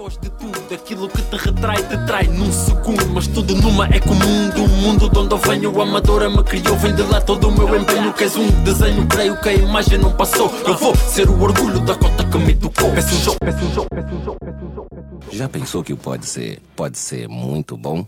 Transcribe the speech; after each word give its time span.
foge 0.00 0.18
de 0.18 0.30
tudo, 0.30 0.74
aquilo 0.74 1.08
que 1.10 1.20
te 1.20 1.36
retrai, 1.36 1.76
te 1.76 2.06
trai 2.06 2.26
num 2.26 2.50
segundo. 2.50 3.06
Mas 3.12 3.26
tudo 3.26 3.54
numa 3.56 3.86
é 3.86 4.00
comum 4.00 4.48
do 4.54 4.66
mundo 4.66 5.10
de 5.10 5.18
onde 5.18 5.34
eu 5.34 5.38
venho. 5.38 5.76
O 5.76 5.82
amadora 5.82 6.30
me 6.30 6.42
criou, 6.42 6.74
vem 6.78 6.94
de 6.94 7.02
lá 7.02 7.20
todo 7.20 7.48
o 7.48 7.52
meu 7.52 7.76
empenho. 7.76 8.12
Queres 8.14 8.34
um 8.34 8.48
desenho, 8.64 9.06
creio 9.06 9.38
que 9.38 9.50
a 9.50 9.52
imagem 9.52 9.98
não 9.98 10.16
passou. 10.16 10.50
Eu 10.66 10.74
vou 10.78 10.96
ser 10.96 11.28
o 11.28 11.42
orgulho 11.42 11.80
da 11.84 11.94
cota 11.94 12.24
que 12.24 12.38
me 12.38 12.56
tocou. 12.56 12.90
Peço 12.94 13.14
um 13.14 13.20
jogo, 13.20 13.38
peço 13.40 13.64
um 13.64 13.74
jogo, 13.74 13.88
peço 13.90 14.14
um 14.14 14.24
jogo, 14.24 14.38
peço 14.40 14.64
um 14.64 14.74
jogo. 14.74 14.88
Já 15.32 15.48
pensou 15.50 15.84
que 15.84 15.94
pode 15.94 16.24
ser, 16.24 16.62
pode 16.74 16.98
ser 16.98 17.28
muito 17.28 17.76
bom? 17.76 18.06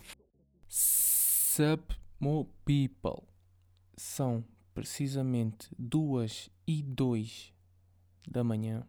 Sup, 0.68 1.92
mo 2.18 2.48
people. 2.64 3.22
São 3.98 4.42
precisamente 4.72 5.68
duas 5.78 6.48
e 6.66 6.82
dois 6.82 7.52
da 8.26 8.42
manhã. 8.42 8.82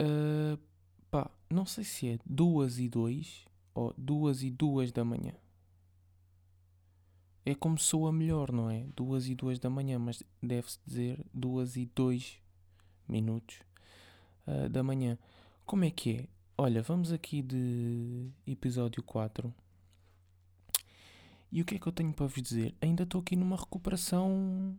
Uh, 0.00 0.58
pá, 1.10 1.30
não 1.48 1.64
sei 1.64 1.84
se 1.84 2.08
é 2.08 2.18
duas 2.24 2.78
e 2.78 2.88
dois 2.88 3.44
ou 3.74 3.94
duas 3.96 4.42
e 4.42 4.50
duas 4.50 4.92
da 4.92 5.04
manhã. 5.04 5.32
É 7.46 7.54
como 7.54 7.78
soa 7.78 8.10
melhor, 8.10 8.50
não 8.50 8.70
é? 8.70 8.86
Duas 8.96 9.28
e 9.28 9.34
duas 9.34 9.58
da 9.58 9.68
manhã, 9.68 9.98
mas 9.98 10.22
deve-se 10.42 10.78
dizer 10.86 11.24
duas 11.32 11.76
e 11.76 11.84
dois 11.94 12.40
minutos 13.06 13.58
uh, 14.46 14.68
da 14.68 14.82
manhã. 14.82 15.18
Como 15.66 15.84
é 15.84 15.90
que 15.90 16.16
é? 16.16 16.28
Olha, 16.56 16.82
vamos 16.82 17.12
aqui 17.12 17.42
de 17.42 18.30
episódio 18.46 19.02
4. 19.02 19.52
E 21.50 21.60
o 21.60 21.64
que 21.64 21.74
é 21.74 21.78
que 21.78 21.86
eu 21.86 21.92
tenho 21.92 22.12
para 22.12 22.26
vos 22.26 22.42
dizer? 22.42 22.74
Ainda 22.80 23.02
estou 23.02 23.20
aqui 23.20 23.36
numa 23.36 23.56
recuperação 23.56 24.78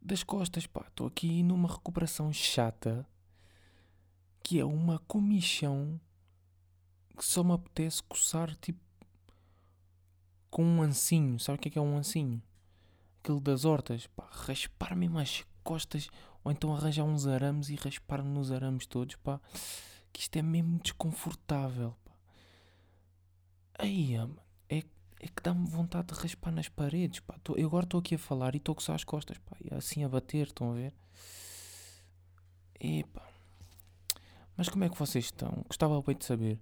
das 0.00 0.22
costas, 0.22 0.66
pá. 0.66 0.84
Estou 0.88 1.06
aqui 1.06 1.42
numa 1.42 1.68
recuperação 1.68 2.32
chata 2.32 3.06
que 4.42 4.58
é 4.58 4.64
uma 4.64 4.98
comichão 5.00 6.00
que 7.16 7.24
só 7.24 7.44
me 7.44 7.52
apetece 7.52 8.02
coçar 8.02 8.54
tipo 8.56 8.80
com 10.50 10.64
um 10.64 10.82
ancinho. 10.82 11.38
Sabe 11.38 11.58
o 11.58 11.60
que 11.60 11.68
é 11.68 11.72
que 11.72 11.78
é 11.78 11.82
um 11.82 11.96
ancinho? 11.96 12.42
Aquele 13.22 13.40
das 13.40 13.64
hortas, 13.64 14.06
pá, 14.08 14.28
raspar 14.30 14.96
mesmo 14.96 15.18
as 15.18 15.44
costas 15.62 16.08
ou 16.44 16.50
então 16.50 16.74
arranjar 16.74 17.04
uns 17.04 17.26
arames 17.26 17.68
e 17.68 17.76
raspar 17.76 18.22
nos 18.22 18.50
arames 18.52 18.86
todos, 18.86 19.16
pá. 19.16 19.40
Que 20.12 20.20
isto 20.20 20.36
é 20.36 20.42
mesmo 20.42 20.78
desconfortável, 20.80 21.94
pá. 22.04 22.12
Aí, 23.78 24.16
é, 24.68 24.78
é 25.20 25.28
que 25.28 25.42
dá-me 25.42 25.66
vontade 25.66 26.08
de 26.08 26.20
raspar 26.20 26.50
nas 26.50 26.68
paredes, 26.68 27.20
pá. 27.20 27.38
Tô, 27.42 27.54
eu 27.54 27.68
agora 27.68 27.84
estou 27.84 28.00
aqui 28.00 28.16
a 28.16 28.18
falar 28.18 28.54
e 28.54 28.58
estou 28.58 28.72
a 28.72 28.76
coçar 28.76 28.96
as 28.96 29.04
costas, 29.04 29.38
pá. 29.38 29.56
E 29.60 29.72
assim 29.72 30.04
a 30.04 30.08
bater, 30.08 30.48
estão 30.48 30.72
a 30.72 30.74
ver? 30.74 30.92
Epá. 32.78 33.31
Mas 34.56 34.68
como 34.68 34.84
é 34.84 34.88
que 34.88 34.98
vocês 34.98 35.26
estão? 35.26 35.64
Gostava 35.66 36.00
bem 36.02 36.16
de 36.16 36.24
saber. 36.24 36.60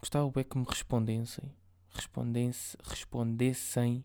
Gostava 0.00 0.30
bem 0.30 0.44
que 0.44 0.58
me 0.58 0.64
respondessem. 0.68 1.52
Respondesse, 1.90 2.76
respondessem. 2.82 4.04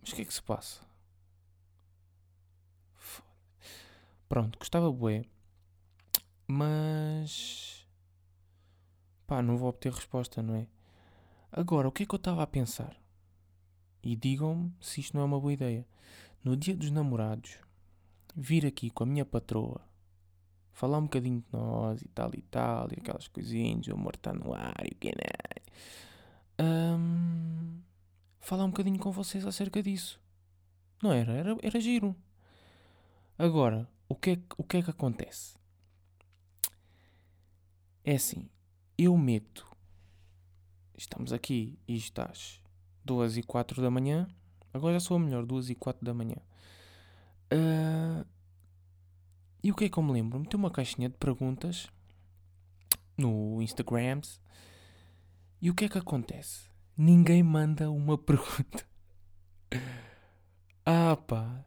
Mas 0.00 0.12
o 0.12 0.14
que 0.14 0.22
é 0.22 0.24
que 0.24 0.34
se 0.34 0.42
passa? 0.42 0.86
Pronto, 4.28 4.58
gostava 4.58 4.90
bué. 4.90 5.24
Mas. 6.48 7.86
Pá, 9.26 9.40
não 9.40 9.56
vou 9.56 9.68
obter 9.68 9.92
resposta, 9.92 10.42
não 10.42 10.56
é? 10.56 10.66
Agora, 11.50 11.88
o 11.88 11.92
que 11.92 12.02
é 12.02 12.06
que 12.06 12.14
eu 12.14 12.18
estava 12.18 12.42
a 12.42 12.46
pensar? 12.46 12.96
E 14.02 14.14
digam-me 14.14 14.72
se 14.80 15.00
isto 15.00 15.14
não 15.14 15.22
é 15.22 15.24
uma 15.24 15.40
boa 15.40 15.52
ideia. 15.52 15.86
No 16.42 16.56
dia 16.56 16.76
dos 16.76 16.90
namorados, 16.90 17.58
vir 18.34 18.66
aqui 18.66 18.90
com 18.90 19.04
a 19.04 19.06
minha 19.06 19.24
patroa 19.24 19.85
falar 20.76 20.98
um 20.98 21.04
bocadinho 21.04 21.40
de 21.40 21.46
nós 21.50 22.02
e 22.02 22.08
tal 22.08 22.30
e 22.34 22.42
tal, 22.42 22.88
e 22.90 23.00
aquelas 23.00 23.26
coisinhas, 23.28 23.86
o 23.88 23.94
amor 23.94 24.14
está 24.14 24.34
no 24.34 24.52
ar 24.52 24.84
e 24.84 24.94
o 24.94 24.98
que 24.98 25.08
é. 25.08 26.62
Um, 26.62 27.80
falar 28.40 28.66
um 28.66 28.68
bocadinho 28.68 28.98
com 28.98 29.10
vocês 29.10 29.46
acerca 29.46 29.82
disso. 29.82 30.20
Não 31.02 31.14
era? 31.14 31.32
Era, 31.32 31.56
era 31.62 31.80
giro. 31.80 32.14
Agora, 33.38 33.88
o 34.06 34.14
que, 34.14 34.32
é, 34.32 34.38
o 34.58 34.62
que 34.62 34.76
é 34.76 34.82
que 34.82 34.90
acontece? 34.90 35.56
É 38.04 38.14
assim, 38.14 38.46
eu 38.98 39.16
meto. 39.16 39.66
Estamos 40.94 41.32
aqui 41.32 41.78
e 41.88 41.96
estás 41.96 42.60
2 43.02 43.38
e 43.38 43.42
4 43.42 43.80
da 43.80 43.90
manhã. 43.90 44.28
Agora 44.74 44.92
já 44.92 45.00
sou 45.00 45.18
melhor, 45.18 45.46
2 45.46 45.70
e 45.70 45.74
4 45.74 46.04
da 46.04 46.12
manhã. 46.12 46.36
Uh, 47.50 48.26
e 49.66 49.72
o 49.72 49.74
que 49.74 49.86
é 49.86 49.88
que 49.88 49.98
eu 49.98 50.02
me 50.04 50.12
lembro? 50.12 50.38
Meteu 50.38 50.60
uma 50.60 50.70
caixinha 50.70 51.08
de 51.08 51.16
perguntas 51.16 51.88
no 53.18 53.60
Instagram. 53.60 54.20
E 55.60 55.68
o 55.68 55.74
que 55.74 55.86
é 55.86 55.88
que 55.88 55.98
acontece? 55.98 56.70
Ninguém 56.96 57.42
manda 57.42 57.90
uma 57.90 58.16
pergunta. 58.22 58.86
ah, 60.84 61.16
pá. 61.16 61.64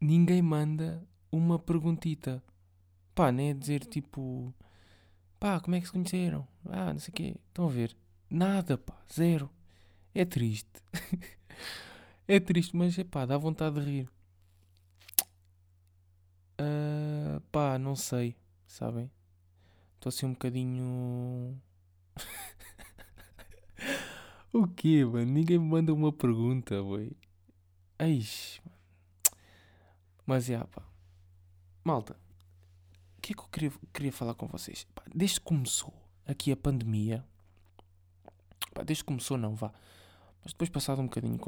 Ninguém 0.00 0.40
manda 0.40 1.06
uma 1.30 1.58
perguntita. 1.58 2.42
Pá, 3.14 3.30
nem 3.30 3.50
é 3.50 3.52
dizer 3.52 3.84
tipo. 3.84 4.54
Pá, 5.38 5.60
como 5.60 5.76
é 5.76 5.80
que 5.80 5.86
se 5.86 5.92
conheceram? 5.92 6.48
Ah, 6.64 6.94
não 6.94 6.98
sei 6.98 7.12
o 7.12 7.14
quê. 7.14 7.36
Estão 7.48 7.66
a 7.66 7.70
ver? 7.70 7.94
Nada, 8.30 8.78
pá. 8.78 8.96
Zero. 9.12 9.50
É 10.14 10.24
triste. 10.24 10.82
é 12.26 12.40
triste, 12.40 12.74
mas 12.74 12.98
é 12.98 13.04
pá, 13.04 13.26
dá 13.26 13.36
vontade 13.36 13.78
de 13.78 13.84
rir. 13.84 14.15
Uh, 16.58 17.40
pá, 17.52 17.78
não 17.78 17.94
sei, 17.94 18.34
sabem? 18.66 19.10
Estou 19.94 20.08
assim 20.08 20.26
um 20.26 20.32
bocadinho. 20.32 21.60
o 24.52 24.66
quê, 24.68 25.04
mano? 25.04 25.32
Ninguém 25.32 25.58
me 25.58 25.66
manda 25.66 25.92
uma 25.92 26.12
pergunta, 26.12 26.82
boi. 26.82 27.12
Eixe, 27.98 28.60
Mas 30.24 30.48
é, 30.48 30.58
pá. 30.64 30.82
Malta, 31.84 32.16
o 33.18 33.20
que 33.20 33.32
é 33.32 33.36
que 33.36 33.42
eu 33.42 33.48
queria, 33.48 33.72
queria 33.92 34.12
falar 34.12 34.34
com 34.34 34.46
vocês? 34.46 34.86
Pá, 34.94 35.02
desde 35.14 35.40
que 35.40 35.46
começou 35.46 35.92
aqui 36.26 36.50
a 36.52 36.56
pandemia, 36.56 37.24
pá, 38.72 38.82
desde 38.82 39.04
que 39.04 39.08
começou, 39.08 39.36
não, 39.36 39.54
vá. 39.54 39.72
Mas 40.42 40.52
depois, 40.52 40.70
passado 40.70 41.02
um 41.02 41.06
bocadinho, 41.06 41.38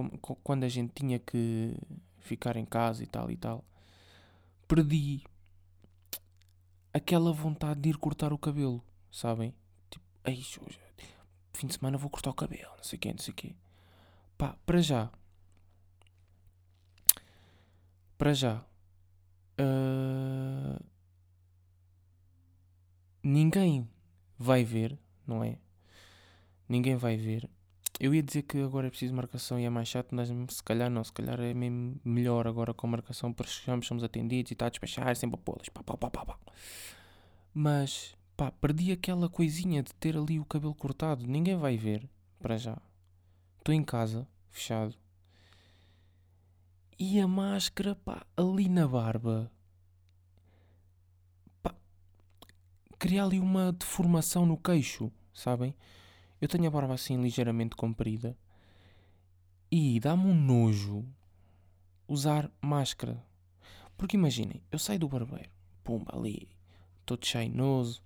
quando 0.43 0.65
a 0.65 0.69
gente 0.69 0.93
tinha 0.95 1.19
que 1.19 1.75
ficar 2.19 2.57
em 2.57 2.65
casa 2.65 3.03
e 3.03 3.07
tal 3.07 3.31
e 3.31 3.37
tal 3.37 3.65
perdi 4.69 5.25
aquela 6.93 7.33
vontade 7.33 7.81
de 7.81 7.89
ir 7.89 7.97
cortar 7.97 8.33
o 8.33 8.39
cabelo, 8.39 8.84
sabem? 9.11 9.55
Tipo, 9.91 10.05
ei, 10.25 10.37
hoje, 10.37 10.79
fim 11.55 11.67
de 11.67 11.75
semana 11.75 11.97
vou 11.99 12.11
cortar 12.11 12.31
o 12.31 12.34
cabelo, 12.34 12.71
não 12.77 12.84
sei 12.84 12.97
o 12.99 13.01
quê, 13.01 13.11
não 13.11 13.19
sei 13.19 13.33
o 13.33 13.37
quê. 13.37 13.57
Pá, 14.37 14.57
para 14.65 14.81
já. 14.81 15.11
Para 18.17 18.34
já. 18.34 18.65
Uh, 19.59 20.84
ninguém 23.23 23.89
vai 24.39 24.62
ver, 24.65 24.97
não 25.27 25.43
é? 25.43 25.59
Ninguém 26.69 26.97
vai 26.97 27.17
ver. 27.17 27.49
Eu 28.00 28.15
ia 28.15 28.22
dizer 28.22 28.43
que 28.43 28.59
agora 28.62 28.87
é 28.87 28.91
preciso 28.91 29.15
marcação 29.15 29.59
e 29.59 29.65
é 29.65 29.71
mais 29.71 29.88
chato, 29.88 30.15
mas 30.15 30.28
se 30.28 30.62
calhar 30.62 30.88
não, 30.88 31.03
se 31.03 31.12
calhar 31.12 31.41
é 31.41 31.53
mesmo 31.53 32.00
melhor 32.04 32.47
agora 32.47 32.72
com 32.72 32.87
marcação, 32.87 33.32
porque 33.32 33.50
chegamos, 33.53 33.87
somos 33.87 34.04
atendidos 34.04 34.50
e 34.50 34.54
está 34.54 34.66
a 34.66 34.69
despachar, 34.69 35.16
sempre 35.16 35.38
a 35.41 35.72
pá, 35.72 35.82
pá, 35.82 35.97
pá, 35.97 36.10
pá, 36.10 36.25
pá. 36.27 36.38
Mas, 37.53 38.15
pá, 38.37 38.53
perdi 38.53 38.93
aquela 38.93 39.28
coisinha 39.28 39.82
de 39.82 39.93
ter 39.94 40.16
ali 40.16 40.38
o 40.38 40.44
cabelo 40.44 40.75
cortado, 40.75 41.27
ninguém 41.27 41.56
vai 41.56 41.77
ver, 41.77 42.09
para 42.38 42.56
já. 42.56 42.78
Estou 43.59 43.75
em 43.75 43.82
casa, 43.82 44.28
fechado. 44.50 44.94
E 46.98 47.21
a 47.21 47.27
máscara, 47.27 47.94
pá, 47.97 48.25
ali 48.37 48.69
na 48.69 48.87
barba. 48.87 49.50
Pá, 51.62 51.75
cria 52.98 53.24
ali 53.24 53.41
uma 53.41 53.72
deformação 53.72 54.47
no 54.47 54.57
queixo, 54.57 55.10
sabem? 55.34 55.74
Eu 56.41 56.49
tenho 56.49 56.67
a 56.67 56.71
barba 56.71 56.95
assim 56.95 57.21
ligeiramente 57.21 57.75
comprida 57.75 58.37
e 59.71 59.99
dá-me 60.01 60.25
um 60.25 60.35
nojo 60.35 61.05
usar 62.07 62.51
máscara. 62.61 63.23
Porque 63.97 64.17
imaginem, 64.17 64.63
eu 64.71 64.79
saio 64.79 65.01
do 65.01 65.09
barbeiro, 65.09 65.51
pumba, 65.83 66.17
ali, 66.17 66.49
todo 67.05 67.27
chainoso, 67.27 68.03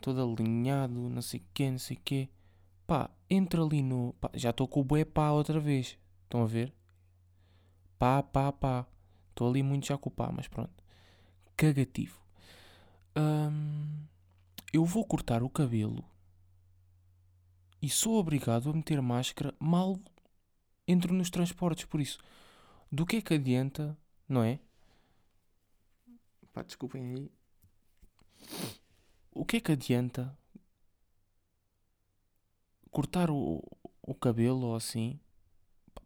todo 0.00 0.22
alinhado, 0.22 0.94
não 0.94 1.22
sei 1.22 1.40
o 1.40 1.44
quê, 1.52 1.70
não 1.70 1.78
sei 1.78 1.96
o 1.96 2.00
quê. 2.02 2.28
Pá, 2.86 3.10
entro 3.28 3.64
ali 3.64 3.82
no. 3.82 4.14
Pá, 4.20 4.30
já 4.34 4.50
estou 4.50 4.66
com 4.66 4.80
o 4.80 4.84
bué 4.84 5.04
pá 5.04 5.30
outra 5.30 5.60
vez. 5.60 5.98
Estão 6.24 6.42
a 6.42 6.46
ver? 6.46 6.72
Pá, 7.98 8.22
pá, 8.22 8.50
pá. 8.50 8.86
Estou 9.28 9.48
ali 9.48 9.62
muito 9.62 9.86
já 9.86 9.96
com 9.98 10.08
o 10.08 10.12
pá, 10.12 10.32
mas 10.34 10.48
pronto. 10.48 10.72
Cagativo. 11.56 12.18
Hum, 13.16 14.06
eu 14.72 14.84
vou 14.84 15.04
cortar 15.04 15.42
o 15.42 15.50
cabelo 15.50 16.04
e 17.82 17.88
sou 17.88 18.14
obrigado 18.14 18.70
a 18.70 18.72
meter 18.72 19.00
máscara 19.00 19.54
mal 19.58 19.98
entro 20.86 21.14
nos 21.14 21.30
transportes. 21.30 21.84
Por 21.84 22.00
isso, 22.00 22.18
do 22.90 23.06
que 23.06 23.16
é 23.16 23.22
que 23.22 23.34
adianta, 23.34 23.96
não 24.28 24.42
é? 24.42 24.58
Pá, 26.52 26.62
desculpem 26.62 27.14
aí. 27.14 27.30
que 29.50 29.56
é 29.56 29.60
que 29.60 29.72
adianta 29.72 30.32
cortar 32.88 33.30
o, 33.30 33.60
o 34.00 34.14
cabelo 34.14 34.66
ou 34.66 34.76
assim 34.76 35.18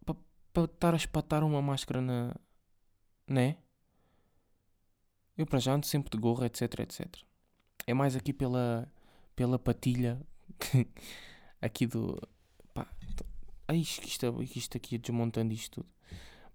para 0.07 0.15
pa, 0.53 0.65
estar 0.65 0.95
a 0.95 0.97
espatar 0.97 1.45
uma 1.45 1.61
máscara 1.61 2.01
na. 2.01 2.35
né? 3.29 3.59
Eu 5.37 5.45
para 5.45 5.59
já 5.59 5.75
ando 5.75 5.85
sempre 5.85 6.11
de 6.11 6.17
gorra, 6.17 6.47
etc, 6.47 6.81
etc. 6.81 7.15
É 7.87 7.93
mais 7.93 8.17
aqui 8.17 8.33
pela, 8.33 8.91
pela 9.37 9.59
patilha 9.59 10.19
aqui 11.61 11.87
do. 11.87 12.21
Pá, 12.73 12.87
ai, 13.69 13.79
isto, 13.79 14.07
isto 14.07 14.77
aqui 14.77 14.99
desmontando 14.99 15.53
isto 15.53 15.83
tudo. 15.83 15.89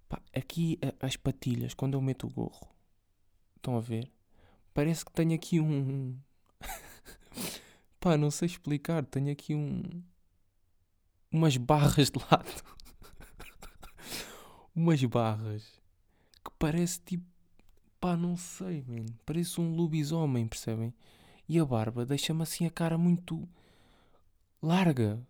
Pá, 0.08 0.22
aqui 0.34 0.80
as 1.00 1.16
patilhas, 1.16 1.74
quando 1.74 1.94
eu 1.94 2.02
meto 2.02 2.28
o 2.28 2.30
gorro, 2.30 2.68
estão 3.58 3.78
a 3.78 3.80
ver? 3.80 4.12
Parece 4.74 5.06
que 5.06 5.12
tenho 5.12 5.36
aqui 5.36 5.60
um. 5.60 6.18
Pá, 8.00 8.18
não 8.18 8.32
sei 8.32 8.48
explicar. 8.48 9.06
Tenho 9.06 9.32
aqui 9.32 9.54
um. 9.54 9.82
Umas 11.32 11.58
barras 11.58 12.10
de 12.10 12.20
lado. 12.20 12.64
umas 14.74 15.04
barras 15.04 15.64
que 16.44 16.52
parece 16.58 17.02
tipo. 17.02 17.26
Pá, 18.00 18.16
não 18.16 18.38
sei, 18.38 18.84
man. 18.88 19.06
Parece 19.26 19.60
um 19.60 19.76
lobisomem, 19.76 20.48
percebem? 20.48 20.94
E 21.48 21.60
a 21.60 21.66
barba 21.66 22.06
deixa-me 22.06 22.44
assim 22.44 22.66
a 22.66 22.70
cara 22.70 22.98
muito 22.98 23.48
larga. 24.62 25.26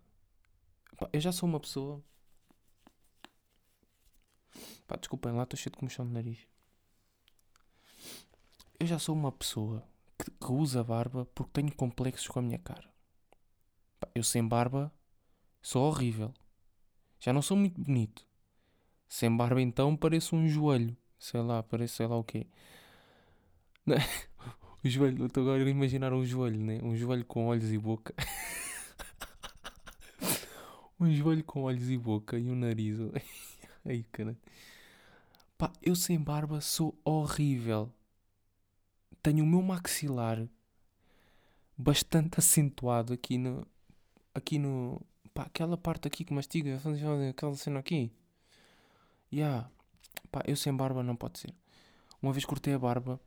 Eu 1.12 1.20
já 1.20 1.32
sou 1.32 1.48
uma 1.48 1.60
pessoa. 1.60 2.02
Pá, 4.86 4.96
desculpem 4.96 5.32
lá, 5.32 5.44
estou 5.44 5.56
cheio 5.56 5.72
de 5.72 5.78
comichão 5.78 6.06
de 6.06 6.12
nariz. 6.12 6.38
Eu 8.78 8.86
já 8.86 8.98
sou 8.98 9.14
uma 9.14 9.30
pessoa 9.30 9.86
que, 10.18 10.30
que 10.30 10.52
usa 10.52 10.82
barba 10.82 11.26
porque 11.34 11.52
tenho 11.52 11.74
complexos 11.74 12.28
com 12.28 12.38
a 12.38 12.42
minha 12.42 12.58
cara. 12.58 12.88
Pá, 13.98 14.08
eu 14.14 14.22
sem 14.22 14.46
barba 14.46 14.92
sou 15.62 15.86
horrível. 15.86 16.34
Já 17.20 17.32
não 17.32 17.42
sou 17.42 17.56
muito 17.56 17.80
bonito. 17.80 18.26
Sem 19.08 19.34
barba 19.34 19.60
então 19.60 19.96
pareço 19.96 20.34
um 20.36 20.48
joelho. 20.48 20.96
Sei 21.18 21.40
lá, 21.40 21.62
parece 21.62 21.96
sei 21.96 22.06
lá 22.06 22.16
o 22.16 22.24
quê. 22.24 22.46
o 24.82 24.88
joelho, 24.88 25.26
estou 25.26 25.42
agora 25.42 25.62
a 25.62 25.68
imaginar 25.68 26.12
um 26.12 26.24
joelho, 26.24 26.60
né? 26.60 26.80
Um 26.82 26.96
joelho 26.96 27.24
com 27.24 27.46
olhos 27.46 27.70
e 27.72 27.78
boca. 27.78 28.14
um 30.98 31.10
joelho 31.10 31.44
com 31.44 31.62
olhos 31.62 31.88
e 31.88 31.96
boca 31.96 32.38
e 32.38 32.50
um 32.50 32.54
nariz. 32.54 32.98
Ai, 33.84 34.04
cara. 34.12 34.36
Pá, 35.56 35.72
eu 35.82 35.94
sem 35.94 36.18
barba 36.18 36.60
sou 36.60 36.98
horrível. 37.04 37.92
Tenho 39.22 39.44
o 39.44 39.46
meu 39.46 39.62
maxilar 39.62 40.48
bastante 41.76 42.38
acentuado 42.38 43.12
aqui 43.12 43.38
no. 43.38 43.66
Aqui 44.34 44.58
no. 44.58 45.00
Pá, 45.34 45.42
aquela 45.42 45.76
parte 45.76 46.08
aqui 46.08 46.24
que 46.24 46.32
mastiga, 46.32 46.80
aquela 47.30 47.54
cena 47.56 47.80
aqui. 47.80 48.12
Yeah. 49.32 49.70
Pá, 50.30 50.42
eu 50.46 50.56
sem 50.56 50.74
barba 50.74 51.02
não 51.02 51.16
pode 51.16 51.38
ser. 51.38 51.54
Uma 52.22 52.32
vez 52.32 52.44
cortei 52.44 52.74
a 52.74 52.78
barba 52.78 53.20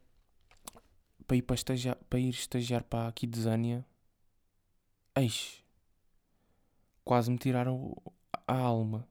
para 1.26 1.38
ir, 1.38 1.42
para 1.42 1.56
estagiar, 1.56 1.98
para 2.10 2.20
ir 2.20 2.30
estagiar 2.30 2.84
para 2.84 3.08
aqui 3.08 3.26
de 3.26 3.40
Zânia. 3.40 3.86
Eis. 5.16 5.63
Quase 7.04 7.32
me 7.32 7.38
tiraram 7.38 7.96
a 8.48 8.58
alma. 8.58 9.08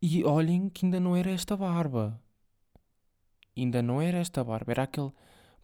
E 0.00 0.24
olhem 0.24 0.68
que 0.68 0.84
ainda 0.84 1.00
não 1.00 1.16
era 1.16 1.30
esta 1.30 1.56
barba. 1.56 2.20
Ainda 3.56 3.82
não 3.82 4.00
era 4.02 4.18
esta 4.18 4.44
barba. 4.44 4.72
Era 4.72 4.82
aquele. 4.84 5.12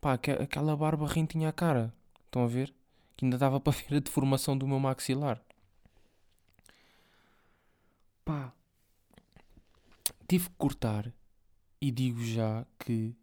Pá, 0.00 0.14
aquela 0.14 0.76
barba 0.76 1.06
rentinha 1.06 1.48
à 1.48 1.52
cara. 1.52 1.92
Estão 2.26 2.44
a 2.44 2.46
ver? 2.46 2.74
Que 3.16 3.24
ainda 3.24 3.36
dava 3.38 3.58
para 3.60 3.72
ver 3.72 3.96
a 3.96 4.00
deformação 4.00 4.56
do 4.56 4.66
meu 4.66 4.80
maxilar. 4.80 5.42
Pá 8.24 8.52
tive 10.30 10.48
que 10.48 10.54
cortar 10.56 11.12
e 11.80 11.90
digo 11.90 12.22
já 12.24 12.64
que 12.78 13.16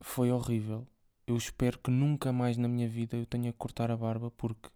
foi 0.00 0.32
horrível. 0.32 0.88
Eu 1.24 1.36
espero 1.36 1.78
que 1.78 1.88
nunca 1.88 2.32
mais 2.32 2.56
na 2.56 2.66
minha 2.66 2.88
vida 2.88 3.16
eu 3.16 3.24
tenha 3.24 3.52
que 3.52 3.58
cortar 3.58 3.88
a 3.88 3.96
barba 3.96 4.28
porque 4.32 4.68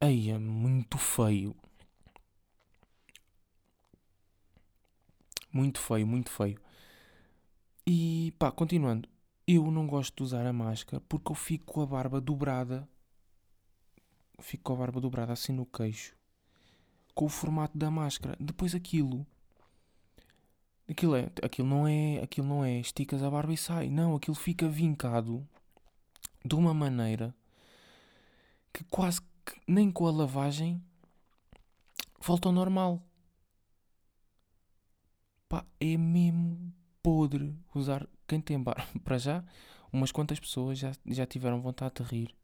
aí 0.00 0.30
é 0.30 0.38
muito 0.38 0.98
feio. 0.98 1.54
Muito 5.52 5.80
feio, 5.80 6.06
muito 6.06 6.30
feio. 6.30 6.60
E 7.86 8.34
pá, 8.38 8.50
continuando. 8.50 9.08
Eu 9.46 9.70
não 9.70 9.86
gosto 9.86 10.16
de 10.16 10.22
usar 10.24 10.44
a 10.46 10.52
máscara 10.52 11.00
porque 11.08 11.30
eu 11.30 11.36
fico 11.36 11.66
com 11.66 11.82
a 11.82 11.86
barba 11.86 12.20
dobrada. 12.20 12.88
Fico 14.40 14.64
com 14.64 14.72
a 14.74 14.76
barba 14.76 15.00
dobrada 15.00 15.32
assim 15.32 15.52
no 15.52 15.64
queixo 15.64 16.16
com 17.16 17.24
o 17.24 17.30
formato 17.30 17.76
da 17.76 17.90
máscara. 17.90 18.36
Depois 18.38 18.74
aquilo. 18.74 19.26
Aquilo, 20.88 21.16
é, 21.16 21.30
aquilo 21.42 21.66
não 21.66 21.88
é. 21.88 22.22
Aquilo 22.22 22.46
não 22.46 22.64
é 22.64 22.78
esticas 22.78 23.22
a 23.22 23.30
barba 23.30 23.54
e 23.54 23.56
sai. 23.56 23.88
Não, 23.88 24.14
aquilo 24.14 24.36
fica 24.36 24.68
vincado 24.68 25.44
de 26.44 26.54
uma 26.54 26.74
maneira 26.74 27.34
que 28.72 28.84
quase 28.84 29.20
que 29.46 29.60
nem 29.66 29.90
com 29.90 30.06
a 30.06 30.10
lavagem 30.10 30.82
volta 32.20 32.48
ao 32.48 32.52
normal. 32.52 33.02
Pá, 35.48 35.64
é 35.80 35.96
mesmo 35.96 36.74
podre 37.02 37.56
usar. 37.74 38.06
Quem 38.26 38.40
tem 38.40 38.60
barba, 38.60 38.84
para 39.04 39.16
já, 39.16 39.44
umas 39.92 40.12
quantas 40.12 40.40
pessoas 40.40 40.78
já, 40.78 40.92
já 41.06 41.24
tiveram 41.24 41.62
vontade 41.62 41.94
de 41.94 42.02
rir 42.02 42.34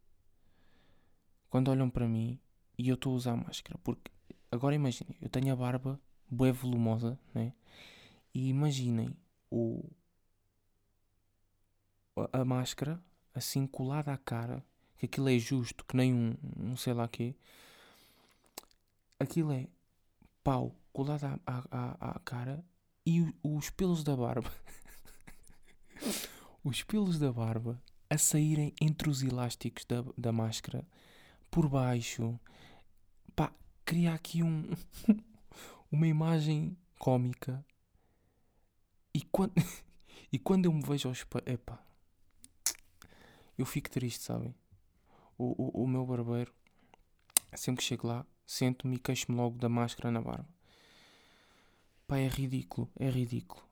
quando 1.50 1.68
olham 1.68 1.90
para 1.90 2.08
mim 2.08 2.38
e 2.78 2.88
eu 2.88 2.94
estou 2.94 3.12
a 3.12 3.16
usar 3.16 3.36
máscara. 3.36 3.78
Porque 3.82 4.10
Agora 4.52 4.74
imaginem, 4.74 5.16
eu 5.18 5.30
tenho 5.30 5.50
a 5.50 5.56
barba 5.56 5.98
bué 6.30 6.52
volumosa, 6.52 7.18
né? 7.34 7.54
E 8.34 8.48
imaginem 8.50 9.16
o, 9.50 9.90
a, 12.14 12.40
a 12.42 12.44
máscara 12.44 13.02
assim 13.34 13.66
colada 13.66 14.12
à 14.12 14.18
cara, 14.18 14.62
que 15.02 15.06
aquilo 15.06 15.28
é 15.28 15.38
justo, 15.38 15.84
que 15.84 15.96
nem 15.96 16.14
um, 16.14 16.36
um 16.56 16.76
sei 16.76 16.92
lá 16.92 17.08
quê. 17.08 17.34
Aquilo 19.18 19.50
é 19.50 19.66
pau 20.44 20.76
colado 20.92 21.24
à, 21.24 21.40
à, 21.44 22.10
à 22.12 22.18
cara 22.20 22.64
e 23.04 23.34
os 23.42 23.68
pelos 23.68 24.04
da 24.04 24.16
barba. 24.16 24.52
os 26.62 26.84
pelos 26.84 27.18
da 27.18 27.32
barba 27.32 27.82
a 28.08 28.16
saírem 28.16 28.72
entre 28.80 29.10
os 29.10 29.24
elásticos 29.24 29.84
da, 29.86 30.04
da 30.16 30.30
máscara 30.30 30.86
por 31.50 31.68
baixo. 31.68 32.38
Pá, 33.34 33.52
cria 33.84 34.14
aqui 34.14 34.44
um, 34.44 34.70
uma 35.90 36.06
imagem 36.06 36.76
cómica. 36.96 37.64
E 39.12 39.20
quando, 39.20 39.52
e 40.32 40.38
quando 40.38 40.66
eu 40.66 40.72
me 40.72 40.82
vejo 40.82 41.08
ao 41.08 41.12
espelho, 41.12 41.42
epá, 41.48 41.84
eu 43.58 43.66
fico 43.66 43.90
triste, 43.90 44.22
sabem? 44.22 44.54
O, 45.38 45.80
o, 45.80 45.84
o 45.84 45.86
meu 45.88 46.04
barbeiro, 46.06 46.52
sempre 47.54 47.82
que 47.82 47.88
chego 47.88 48.06
lá, 48.06 48.26
sento-me 48.46 48.96
e 48.96 48.98
queixo-me 48.98 49.36
logo 49.36 49.58
da 49.58 49.68
máscara 49.68 50.10
na 50.10 50.20
barba. 50.20 50.48
Pá, 52.06 52.18
é 52.18 52.28
ridículo, 52.28 52.90
é 52.96 53.08
ridículo. 53.08 53.62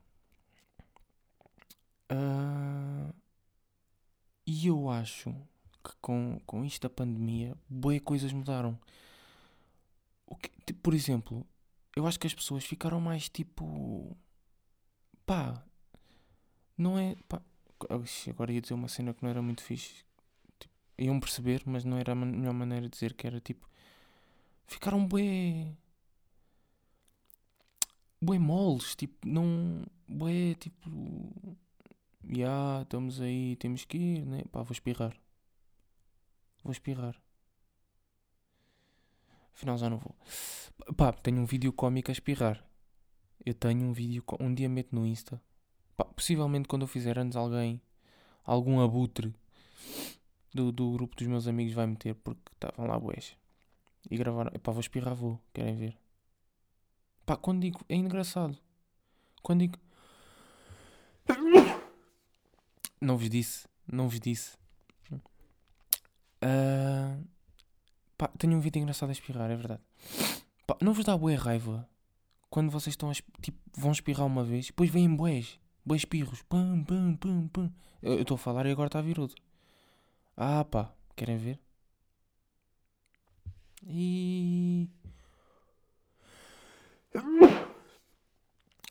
Uh, 2.10 3.14
e 4.46 4.66
eu 4.66 4.90
acho 4.90 5.30
que 5.84 5.92
com, 6.00 6.40
com 6.44 6.64
isto 6.64 6.82
da 6.82 6.90
pandemia, 6.90 7.56
boas 7.68 8.00
coisas 8.00 8.32
mudaram. 8.32 8.78
Que, 10.66 10.72
por 10.72 10.94
exemplo, 10.94 11.46
eu 11.96 12.06
acho 12.06 12.18
que 12.18 12.26
as 12.26 12.34
pessoas 12.34 12.64
ficaram 12.64 13.00
mais 13.00 13.28
tipo. 13.28 14.16
pá. 15.26 15.64
Não 16.76 16.98
é. 16.98 17.16
Pá, 17.28 17.42
agora 18.28 18.52
ia 18.52 18.60
dizer 18.60 18.74
uma 18.74 18.88
cena 18.88 19.14
que 19.14 19.22
não 19.22 19.30
era 19.30 19.42
muito 19.42 19.62
fixe. 19.62 20.04
Iam 21.00 21.18
perceber, 21.18 21.62
mas 21.64 21.82
não 21.82 21.96
era 21.96 22.12
a 22.12 22.14
melhor 22.14 22.52
maneira 22.52 22.82
de 22.82 22.90
dizer 22.90 23.14
que 23.14 23.26
era 23.26 23.40
tipo. 23.40 23.66
Ficaram 24.66 25.06
bué. 25.06 25.74
bué 28.20 28.38
moles, 28.38 28.94
tipo, 28.94 29.26
não. 29.26 29.82
bué 30.06 30.54
tipo. 30.56 30.90
Ya, 32.22 32.36
yeah, 32.36 32.82
estamos 32.82 33.18
aí, 33.18 33.56
temos 33.56 33.86
que 33.86 33.96
ir, 33.96 34.26
né? 34.26 34.42
Pá, 34.52 34.62
vou 34.62 34.72
espirrar. 34.72 35.16
Vou 36.62 36.70
espirrar. 36.70 37.16
Afinal 39.54 39.78
já 39.78 39.88
não 39.88 39.96
vou. 39.96 40.14
Pá, 40.96 41.12
tenho 41.14 41.40
um 41.40 41.46
vídeo 41.46 41.72
cómico 41.72 42.10
a 42.10 42.12
espirrar. 42.12 42.62
Eu 43.44 43.54
tenho 43.54 43.86
um 43.86 43.92
vídeo, 43.94 44.22
um 44.38 44.54
dia 44.54 44.68
meto 44.68 44.94
no 44.94 45.06
Insta. 45.06 45.40
Pá, 45.96 46.04
possivelmente 46.04 46.68
quando 46.68 46.82
eu 46.82 46.88
fizer 46.88 47.18
anos 47.18 47.36
alguém, 47.36 47.80
algum 48.44 48.80
abutre 48.80 49.34
do, 50.52 50.72
do 50.72 50.92
grupo 50.92 51.16
dos 51.16 51.26
meus 51.26 51.46
amigos 51.46 51.72
vai 51.74 51.86
meter 51.86 52.14
porque 52.14 52.40
estavam 52.52 52.86
lá 52.86 52.98
boés. 52.98 53.36
E 54.10 54.16
gravaram. 54.16 54.50
Pá, 54.60 54.72
vou 54.72 54.80
espirrar, 54.80 55.14
vou. 55.14 55.40
Querem 55.52 55.76
ver? 55.76 55.96
Pá, 57.26 57.36
quando 57.36 57.60
digo. 57.60 57.80
É 57.88 57.94
engraçado. 57.94 58.58
Quando 59.42 59.60
digo. 59.60 59.78
Não 63.00 63.16
vos 63.16 63.30
disse. 63.30 63.68
não 63.90 64.08
vos 64.08 64.20
disse. 64.20 64.58
Ah, 66.42 67.18
pá, 68.16 68.28
tenho 68.38 68.56
um 68.56 68.60
vídeo 68.60 68.80
engraçado 68.80 69.10
a 69.10 69.12
espirrar, 69.12 69.50
é 69.50 69.56
verdade. 69.56 69.82
Pá, 70.66 70.76
não 70.80 70.92
vos 70.92 71.04
dá 71.04 71.16
boa 71.16 71.34
raiva 71.36 71.88
quando 72.48 72.70
vocês 72.70 72.94
estão 72.94 73.10
a, 73.10 73.14
tipo, 73.40 73.58
vão 73.76 73.92
espirrar 73.92 74.26
uma 74.26 74.42
vez, 74.42 74.66
depois 74.66 74.90
vêm 74.90 75.14
boés, 75.14 75.58
boés 75.84 76.02
espirros, 76.02 76.42
pam, 76.42 76.82
pam, 76.84 77.16
pam, 77.16 77.48
pam. 77.48 77.72
Eu 78.02 78.22
estou 78.22 78.34
a 78.34 78.38
falar 78.38 78.66
e 78.66 78.72
agora 78.72 78.88
está 78.88 78.98
a 78.98 79.02
vir 79.02 79.20
outro. 79.20 79.40
Ah, 80.36 80.64
pá, 80.64 80.92
querem 81.16 81.36
ver? 81.36 81.60
E. 83.86 84.88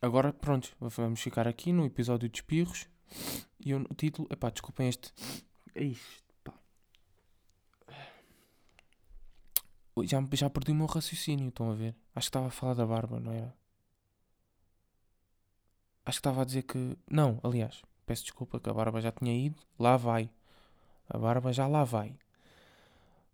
Agora, 0.01 0.31
pronto, 0.34 0.75
vamos 0.79 1.19
ficar 1.22 1.48
aqui 1.48 1.72
no 1.74 1.86
episódio 1.86 2.29
de 2.29 2.38
espirros. 2.39 2.88
E 3.60 3.74
o 3.74 3.84
título. 3.96 4.27
Epá, 4.31 4.50
desculpem 4.50 4.88
este. 4.88 5.13
É 5.75 5.84
isto, 5.84 6.34
pá. 6.43 6.53
Já, 10.03 10.24
já 10.34 10.50
perdi 10.50 10.72
o 10.72 10.75
meu 10.75 10.86
raciocínio, 10.88 11.50
estão 11.50 11.72
a 11.72 11.75
ver? 11.75 11.96
Acho 12.15 12.25
que 12.25 12.29
estava 12.29 12.48
a 12.48 12.51
falar 12.51 12.74
da 12.74 12.86
barba, 12.86 13.19
não 13.19 13.34
era? 13.34 13.53
Acho 16.05 16.17
que 16.17 16.19
estava 16.22 16.41
a 16.41 16.46
dizer 16.46 16.63
que. 16.63 16.98
Não, 17.10 17.39
aliás, 17.43 17.81
peço 18.05 18.24
desculpa 18.24 18.60
que 18.60 18.69
a 18.69 18.74
barba 18.74 19.01
já 19.01 19.12
tinha 19.12 19.34
ido. 19.36 19.60
Lá 19.77 19.98
vai. 19.98 20.29
A 21.09 21.17
barba 21.17 21.51
já 21.51 21.67
lá 21.67 21.83
vai. 21.83 22.15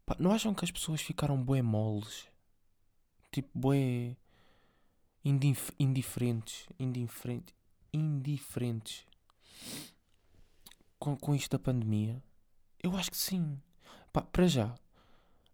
Pá, 0.05 0.15
não 0.17 0.31
acham 0.31 0.53
que 0.53 0.63
as 0.63 0.71
pessoas 0.71 1.01
ficaram 1.01 1.41
bué 1.43 1.61
moles? 1.61 2.27
Tipo, 3.31 3.49
bué. 3.53 4.15
Indif 5.23 5.71
indiferentes. 5.77 6.69
Indiferentes. 6.79 7.53
Indiferentes. 7.91 9.05
Com, 10.97 11.17
com 11.17 11.35
isto 11.35 11.51
da 11.51 11.59
pandemia? 11.59 12.23
Eu 12.81 12.95
acho 12.95 13.11
que 13.11 13.17
sim. 13.17 13.59
Pá, 14.13 14.21
para 14.21 14.47
já. 14.47 14.73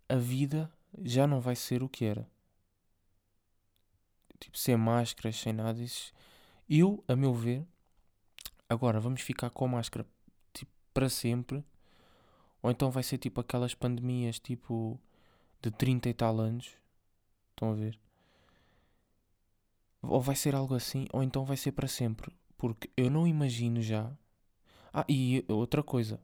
A 0.08 0.16
vida 0.16 0.72
já 1.04 1.26
não 1.26 1.40
vai 1.40 1.56
ser 1.56 1.82
o 1.82 1.90
que 1.90 2.06
era. 2.06 2.30
Tipo, 4.40 4.58
sem 4.58 4.76
máscaras, 4.78 5.38
sem 5.38 5.54
nada. 5.54 5.82
Isso... 5.82 6.14
Eu, 6.70 7.04
a 7.08 7.16
meu 7.16 7.34
ver, 7.34 7.66
agora 8.68 9.00
vamos 9.00 9.22
ficar 9.22 9.50
com 9.50 9.66
a 9.66 9.68
máscara 9.68 10.06
tipo, 10.54 10.72
para 10.94 11.10
sempre. 11.10 11.64
Ou 12.62 12.72
então 12.72 12.92
vai 12.92 13.04
ser 13.04 13.18
tipo 13.18 13.42
aquelas 13.42 13.74
pandemias 13.74 14.40
tipo 14.40 15.00
de 15.62 15.72
30 15.72 16.10
e 16.10 16.14
tal 16.14 16.40
anos. 16.40 16.72
Estão 17.52 17.72
a 17.72 17.76
ver? 17.76 18.00
Ou 20.02 20.22
vai 20.22 20.36
ser 20.36 20.56
algo 20.56 20.74
assim, 20.74 21.08
ou 21.14 21.22
então 21.24 21.46
vai 21.46 21.58
ser 21.58 21.72
para 21.72 21.88
sempre. 21.88 22.32
Porque 22.58 22.90
eu 22.98 23.10
não 23.10 23.28
imagino 23.28 23.82
já. 23.82 24.12
Ah, 24.94 25.06
e 25.08 25.46
outra 25.48 25.84
coisa. 25.84 26.20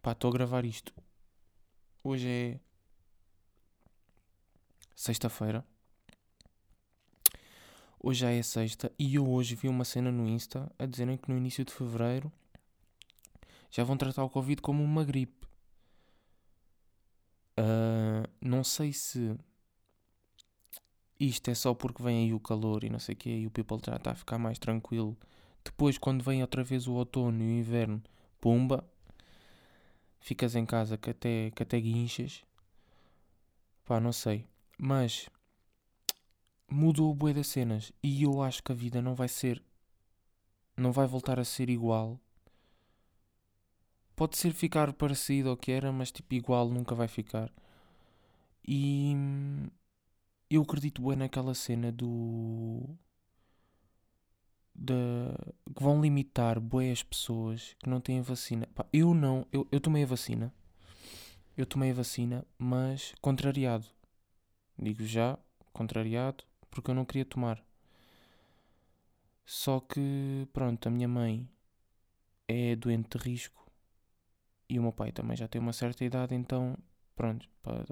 Pá, 0.00 0.12
estou 0.12 0.30
a 0.30 0.32
gravar 0.32 0.64
isto. 0.64 0.92
Hoje 2.04 2.28
é. 2.28 2.60
Sexta-feira. 4.94 5.64
Hoje 7.98 8.20
já 8.20 8.30
é 8.30 8.42
sexta. 8.42 8.92
E 8.98 9.14
eu 9.14 9.28
hoje 9.30 9.54
vi 9.54 9.68
uma 9.68 9.84
cena 9.84 10.10
no 10.10 10.28
Insta 10.28 10.70
a 10.78 10.86
dizerem 10.86 11.16
que 11.16 11.30
no 11.30 11.36
início 11.36 11.64
de 11.64 11.72
fevereiro 11.72 12.32
já 13.70 13.84
vão 13.84 13.96
tratar 13.96 14.24
o 14.24 14.30
Covid 14.30 14.60
como 14.60 14.82
uma 14.82 15.04
gripe. 15.04 15.46
Ah, 17.56 18.28
não 18.40 18.64
sei 18.64 18.92
se 18.92 19.36
isto 21.18 21.50
é 21.50 21.54
só 21.54 21.74
porque 21.74 22.02
vem 22.02 22.24
aí 22.24 22.34
o 22.34 22.40
calor 22.40 22.84
e 22.84 22.90
não 22.90 22.98
sei 22.98 23.14
o 23.14 23.18
quê 23.18 23.30
e 23.30 23.46
o 23.46 23.50
people 23.50 23.78
já 23.84 23.96
está 23.96 24.10
a 24.12 24.14
ficar 24.14 24.38
mais 24.38 24.58
tranquilo. 24.58 25.16
Depois, 25.64 25.96
quando 25.98 26.24
vem 26.24 26.42
outra 26.42 26.64
vez 26.64 26.88
o 26.88 26.94
outono 26.94 27.42
e 27.42 27.46
o 27.46 27.58
inverno, 27.60 28.02
pumba, 28.40 28.84
ficas 30.18 30.56
em 30.56 30.66
casa 30.66 30.96
que 30.96 31.10
até, 31.10 31.50
que 31.52 31.62
até 31.62 31.80
guinchas. 31.80 32.42
Pá, 33.84 34.00
não 34.00 34.12
sei. 34.12 34.46
Mas 34.78 35.28
mudou 36.68 37.10
o 37.10 37.14
bué 37.14 37.32
das 37.32 37.46
cenas 37.46 37.92
e 38.02 38.22
eu 38.24 38.42
acho 38.42 38.62
que 38.62 38.72
a 38.72 38.74
vida 38.74 39.00
não 39.00 39.14
vai 39.14 39.28
ser. 39.28 39.62
Não 40.76 40.90
vai 40.90 41.06
voltar 41.06 41.38
a 41.38 41.44
ser 41.44 41.70
igual. 41.70 42.18
Pode 44.16 44.36
ser 44.36 44.52
ficar 44.52 44.92
parecido 44.92 45.50
ao 45.50 45.56
que 45.56 45.72
era, 45.72 45.92
mas 45.92 46.10
tipo 46.12 46.34
igual 46.34 46.68
nunca 46.68 46.94
vai 46.94 47.08
ficar. 47.08 47.50
E 48.66 49.12
hum, 49.16 49.68
eu 50.50 50.62
acredito 50.62 51.02
bem 51.02 51.16
naquela 51.16 51.54
cena 51.54 51.90
do. 51.92 52.88
Da, 54.74 54.94
que 55.74 55.82
vão 55.82 56.00
limitar 56.00 56.58
bué 56.60 56.90
as 56.90 57.02
pessoas 57.02 57.74
que 57.78 57.88
não 57.88 58.00
têm 58.00 58.20
vacina. 58.22 58.66
Pá, 58.74 58.86
eu 58.92 59.14
não, 59.14 59.46
eu, 59.52 59.66
eu 59.70 59.80
tomei 59.80 60.02
a 60.04 60.06
vacina. 60.06 60.52
Eu 61.56 61.66
tomei 61.66 61.90
a 61.90 61.94
vacina, 61.94 62.46
mas 62.58 63.14
contrariado. 63.20 63.86
Digo 64.78 65.04
já, 65.04 65.38
contrariado, 65.72 66.44
porque 66.70 66.90
eu 66.90 66.94
não 66.94 67.04
queria 67.04 67.24
tomar. 67.24 67.62
Só 69.44 69.80
que, 69.80 70.48
pronto, 70.52 70.86
a 70.86 70.90
minha 70.90 71.08
mãe 71.08 71.48
é 72.48 72.76
doente 72.76 73.18
de 73.18 73.24
risco 73.24 73.61
e 74.68 74.78
o 74.78 74.82
meu 74.82 74.92
pai 74.92 75.12
também 75.12 75.36
já 75.36 75.48
tem 75.48 75.60
uma 75.60 75.72
certa 75.72 76.04
idade, 76.04 76.34
então, 76.34 76.76
pronto, 77.14 77.48
para 77.62 77.84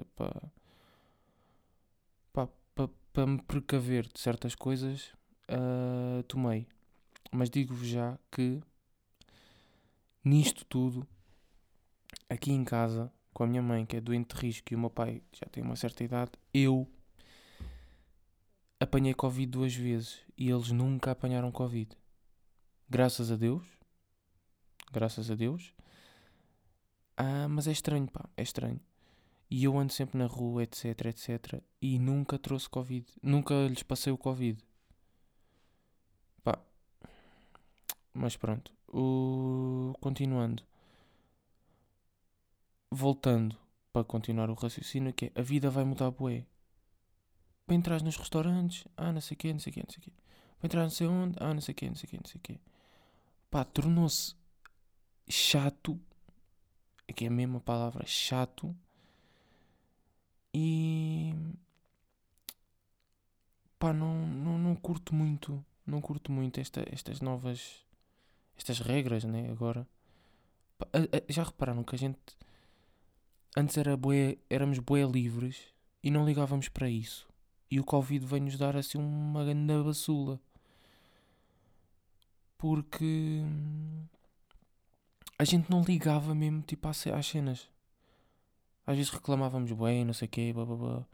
pa, 2.33 2.47
pa, 2.75 2.89
pa 3.13 3.25
me 3.25 3.41
precaver 3.41 4.07
de 4.07 4.19
certas 4.19 4.55
coisas, 4.55 5.13
ah, 5.47 6.23
tomei. 6.27 6.67
Mas 7.31 7.49
digo-vos 7.49 7.87
já 7.87 8.17
que 8.31 8.61
nisto 10.23 10.65
tudo, 10.65 11.07
aqui 12.29 12.51
em 12.51 12.63
casa, 12.63 13.11
com 13.33 13.43
a 13.43 13.47
minha 13.47 13.61
mãe 13.61 13.85
que 13.85 13.97
é 13.97 14.01
doente 14.01 14.35
de 14.35 14.41
risco 14.41 14.73
e 14.73 14.75
o 14.75 14.79
meu 14.79 14.89
pai 14.89 15.21
já 15.33 15.47
tem 15.51 15.63
uma 15.63 15.75
certa 15.75 16.03
idade, 16.03 16.31
eu 16.53 16.87
apanhei 18.79 19.13
Covid 19.13 19.49
duas 19.51 19.75
vezes 19.75 20.19
e 20.37 20.49
eles 20.49 20.71
nunca 20.71 21.11
apanharam 21.11 21.51
Covid. 21.51 21.95
Graças 22.89 23.31
a 23.31 23.35
Deus. 23.35 23.65
Graças 24.91 25.31
a 25.31 25.35
Deus. 25.35 25.73
Ah, 27.17 27.47
mas 27.47 27.67
é 27.67 27.71
estranho, 27.71 28.07
pá, 28.07 28.29
é 28.35 28.41
estranho. 28.43 28.79
E 29.49 29.65
eu 29.65 29.77
ando 29.77 29.91
sempre 29.91 30.17
na 30.17 30.27
rua, 30.27 30.63
etc, 30.63 31.05
etc. 31.05 31.61
E 31.81 31.99
nunca 31.99 32.39
trouxe 32.39 32.69
Covid. 32.69 33.05
Nunca 33.21 33.53
lhes 33.67 33.83
passei 33.83 34.11
o 34.13 34.17
Covid. 34.17 34.63
Pá. 36.43 36.57
Mas 38.13 38.37
pronto. 38.37 38.73
O... 38.87 39.93
Continuando. 39.99 40.63
Voltando 42.89 43.57
para 43.91 44.03
continuar 44.05 44.49
o 44.49 44.53
raciocínio, 44.53 45.13
que 45.13 45.25
é 45.35 45.39
a 45.39 45.41
vida 45.41 45.69
vai 45.69 45.83
mudar 45.83 46.11
bué. 46.11 46.45
Para 47.65 47.75
entrar 47.75 48.01
nos 48.01 48.17
restaurantes, 48.17 48.85
ah, 48.97 49.11
não 49.11 49.21
sei 49.21 49.35
o 49.35 49.37
quê, 49.37 49.53
não 49.53 49.59
sei 49.59 49.71
o 49.71 49.73
quê, 49.73 49.81
não 49.83 49.91
sei 49.91 49.99
o 49.99 50.01
quê. 50.01 50.11
Para 50.59 50.67
entrar 50.67 50.83
não 50.83 50.89
sei 50.89 51.07
onde, 51.07 51.37
ah, 51.39 51.53
não 51.53 51.61
sei 51.61 51.73
o 51.73 51.75
quê, 51.75 51.87
não 51.87 51.95
sei 51.95 52.07
o 52.07 52.09
quê, 52.09 52.17
não 52.17 52.29
sei 52.29 52.39
o 52.39 52.41
quê. 52.41 52.59
Pá, 53.49 53.63
tornou-se 53.65 54.35
chato, 55.27 55.99
que 57.11 57.25
é 57.25 57.27
a 57.27 57.31
mesma 57.31 57.59
palavra, 57.59 58.05
chato. 58.05 58.75
E 60.53 61.33
pá, 63.79 63.93
não, 63.93 64.27
não, 64.27 64.57
não 64.57 64.75
curto 64.75 65.15
muito, 65.15 65.63
não 65.85 66.01
curto 66.01 66.31
muito 66.31 66.59
esta, 66.59 66.85
estas 66.91 67.21
novas, 67.21 67.85
estas 68.57 68.79
regras, 68.79 69.23
né, 69.23 69.49
agora. 69.49 69.87
Pá, 70.77 70.87
já 71.29 71.43
repararam 71.43 71.83
que 71.83 71.95
a 71.95 71.97
gente, 71.97 72.19
antes 73.57 73.77
era 73.77 73.97
bué, 73.97 74.37
éramos 74.49 74.79
bué 74.79 75.03
livres 75.05 75.73
e 76.03 76.11
não 76.11 76.25
ligávamos 76.25 76.69
para 76.69 76.89
isso. 76.89 77.27
E 77.69 77.79
o 77.79 77.83
Covid 77.85 78.25
veio-nos 78.25 78.57
dar 78.57 78.75
assim 78.75 78.97
uma 78.97 79.45
grande 79.45 79.83
basula. 79.83 80.39
Porque 82.57 83.41
a 85.41 85.43
gente 85.43 85.69
não 85.69 85.81
ligava 85.83 86.33
mesmo 86.35 86.61
tipo 86.61 86.87
às 86.87 86.97
ce- 86.97 87.11
às 87.11 87.25
cenas. 87.27 87.69
Às 88.85 88.97
vezes 88.97 89.11
reclamávamos 89.11 89.71
bem, 89.71 90.03
não 90.05 90.13
sei 90.13 90.27
o 90.27 90.31
quê, 90.31 90.51
blá, 90.53 90.65
blá, 90.65 90.75
blá. 90.75 91.05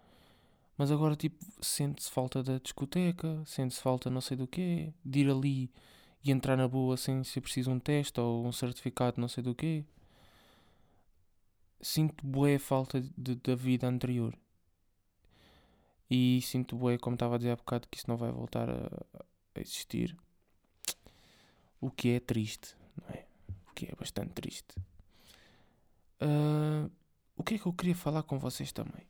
Mas 0.77 0.91
agora 0.91 1.15
tipo 1.15 1.37
sente-se 1.61 2.11
falta 2.11 2.43
da 2.43 2.59
discoteca, 2.59 3.43
sente-se 3.45 3.81
falta 3.81 4.09
não 4.09 4.21
sei 4.21 4.37
do 4.37 4.47
quê, 4.47 4.93
de 5.05 5.21
ir 5.21 5.31
ali 5.31 5.71
e 6.23 6.31
entrar 6.31 6.57
na 6.57 6.67
boa 6.67 6.97
sem 6.97 7.23
ser 7.25 7.41
preciso 7.41 7.71
um 7.71 7.79
teste 7.79 8.19
ou 8.21 8.45
um 8.45 8.53
certificado 8.53 9.21
não 9.21 9.27
sei 9.29 9.43
do 9.43 9.55
quê. 9.55 9.85
Sinto 11.81 12.23
bué 12.33 12.59
falta 12.59 13.01
de, 13.01 13.33
da 13.45 13.55
vida 13.55 13.87
anterior. 13.87 14.37
E 16.09 16.41
sinto 16.41 16.75
bué, 16.77 16.97
como 16.97 17.15
estava 17.15 17.35
a 17.35 17.37
dizer 17.37 17.51
há 17.51 17.55
bocado, 17.55 17.87
que 17.89 17.97
isso 17.97 18.09
não 18.09 18.17
vai 18.17 18.31
voltar 18.31 18.69
a, 18.69 18.87
a 19.55 19.59
existir. 19.61 20.15
O 21.81 21.89
que 21.89 22.09
é 22.09 22.19
triste, 22.19 22.75
não 23.01 23.09
é? 23.15 23.25
Que 23.77 23.85
é 23.85 23.95
bastante 23.95 24.31
triste. 24.33 24.75
Ah, 26.19 26.89
o 27.35 27.43
que 27.43 27.53
é 27.53 27.59
que 27.59 27.67
eu 27.67 27.73
queria 27.73 27.93
falar 27.93 28.23
com 28.23 28.39
vocês 28.39 28.71
também? 28.71 29.05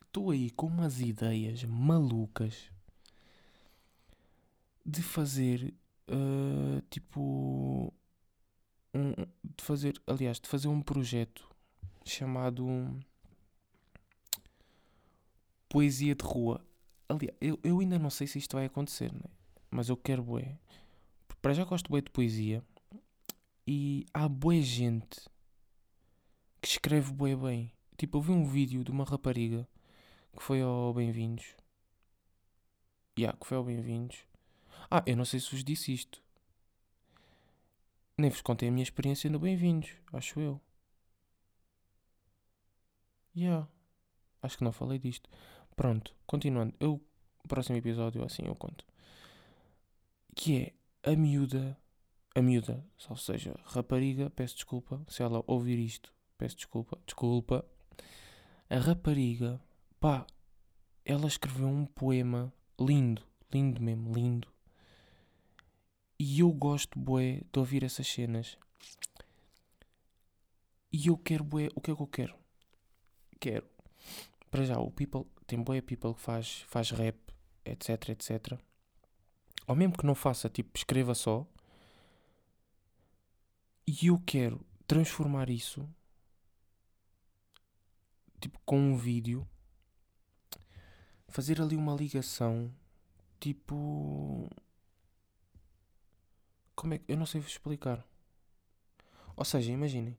Estou 0.00 0.30
aí 0.30 0.50
com 0.50 0.68
umas 0.68 1.00
ideias 1.00 1.64
malucas 1.64 2.70
de 4.86 5.02
fazer 5.02 5.74
ah, 6.06 6.80
tipo 6.88 7.92
de 8.94 9.64
fazer, 9.64 10.00
aliás, 10.06 10.38
de 10.38 10.48
fazer 10.48 10.68
um 10.68 10.80
projeto 10.80 11.50
chamado 12.04 12.96
Poesia 15.68 16.14
de 16.14 16.24
Rua. 16.24 16.64
Aliás, 17.08 17.36
eu, 17.40 17.58
eu 17.64 17.80
ainda 17.80 17.98
não 17.98 18.10
sei 18.10 18.28
se 18.28 18.38
isto 18.38 18.54
vai 18.56 18.66
acontecer, 18.66 19.12
né? 19.12 19.28
mas 19.72 19.88
eu 19.88 19.96
quero 19.96 20.22
bué. 20.22 20.56
Para 21.40 21.54
já 21.54 21.64
gosto 21.64 21.88
bué 21.88 22.00
de 22.00 22.10
poesia 22.10 22.64
e 23.66 24.06
há 24.12 24.28
bué 24.28 24.60
gente 24.60 25.20
que 26.60 26.68
escreve 26.68 27.12
bué 27.12 27.36
bem. 27.36 27.72
Tipo, 27.96 28.18
eu 28.18 28.22
vi 28.22 28.32
um 28.32 28.44
vídeo 28.44 28.82
de 28.82 28.90
uma 28.90 29.04
rapariga 29.04 29.68
que 30.36 30.42
foi 30.42 30.60
ao 30.60 30.92
Bem-vindos. 30.92 31.54
Yeah, 33.18 33.38
que 33.38 33.46
foi 33.46 33.56
ao 33.56 33.64
Bem-vindos. 33.64 34.18
Ah, 34.90 35.02
eu 35.06 35.16
não 35.16 35.24
sei 35.24 35.38
se 35.38 35.50
vos 35.50 35.62
disse 35.62 35.92
isto. 35.92 36.22
Nem 38.16 38.30
vos 38.30 38.40
contei 38.40 38.68
a 38.68 38.72
minha 38.72 38.82
experiência 38.82 39.30
no 39.30 39.38
Bem-vindos, 39.38 39.90
acho 40.12 40.40
eu. 40.40 40.60
Yeah. 43.36 43.68
Acho 44.42 44.58
que 44.58 44.64
não 44.64 44.72
falei 44.72 44.98
disto. 44.98 45.30
Pronto, 45.76 46.16
continuando. 46.26 46.74
Eu, 46.80 47.00
próximo 47.46 47.76
episódio, 47.76 48.24
assim 48.24 48.42
eu 48.44 48.56
conto. 48.56 48.84
Que 50.34 50.62
é 50.62 50.77
a 51.02 51.14
miúda. 51.16 51.78
A 52.34 52.42
miúda, 52.42 52.86
ou 53.08 53.16
seja, 53.16 53.58
rapariga, 53.64 54.30
peço 54.30 54.54
desculpa. 54.54 55.02
Se 55.08 55.22
ela 55.22 55.42
ouvir 55.46 55.78
isto, 55.78 56.12
peço 56.36 56.56
desculpa. 56.56 56.98
Desculpa. 57.04 57.64
A 58.70 58.78
rapariga, 58.78 59.60
pá, 59.98 60.26
ela 61.04 61.26
escreveu 61.26 61.66
um 61.66 61.86
poema 61.86 62.52
lindo, 62.78 63.26
lindo 63.52 63.82
mesmo, 63.82 64.12
lindo. 64.12 64.46
E 66.18 66.40
eu 66.40 66.52
gosto, 66.52 66.98
bué, 66.98 67.42
de 67.52 67.58
ouvir 67.58 67.82
essas 67.82 68.06
cenas. 68.06 68.58
E 70.92 71.08
eu 71.08 71.16
quero, 71.16 71.44
bué, 71.44 71.68
o 71.74 71.80
que 71.80 71.90
é 71.90 71.96
que 71.96 72.02
eu 72.02 72.06
quero? 72.06 72.34
Quero, 73.40 73.66
para 74.50 74.64
já, 74.64 74.78
o 74.78 74.90
people, 74.90 75.26
tem 75.46 75.62
bué 75.62 75.80
people 75.80 76.14
que 76.14 76.20
faz, 76.20 76.62
faz 76.68 76.90
rap, 76.90 77.18
etc, 77.64 78.10
etc. 78.10 78.58
Ou 79.68 79.76
mesmo 79.76 79.96
que 79.96 80.06
não 80.06 80.14
faça, 80.14 80.48
tipo, 80.48 80.70
escreva 80.74 81.14
só. 81.14 81.46
E 83.86 84.08
eu 84.08 84.20
quero 84.26 84.64
transformar 84.86 85.48
isso, 85.50 85.88
tipo, 88.40 88.58
com 88.64 88.78
um 88.78 88.96
vídeo. 88.96 89.46
Fazer 91.28 91.60
ali 91.60 91.76
uma 91.76 91.94
ligação, 91.94 92.74
tipo 93.38 94.50
como 96.78 96.94
é 96.94 96.98
que. 96.98 97.10
Eu 97.10 97.16
não 97.16 97.26
sei 97.26 97.40
vos 97.40 97.50
explicar. 97.50 98.06
Ou 99.36 99.44
seja, 99.44 99.72
imaginem 99.72 100.16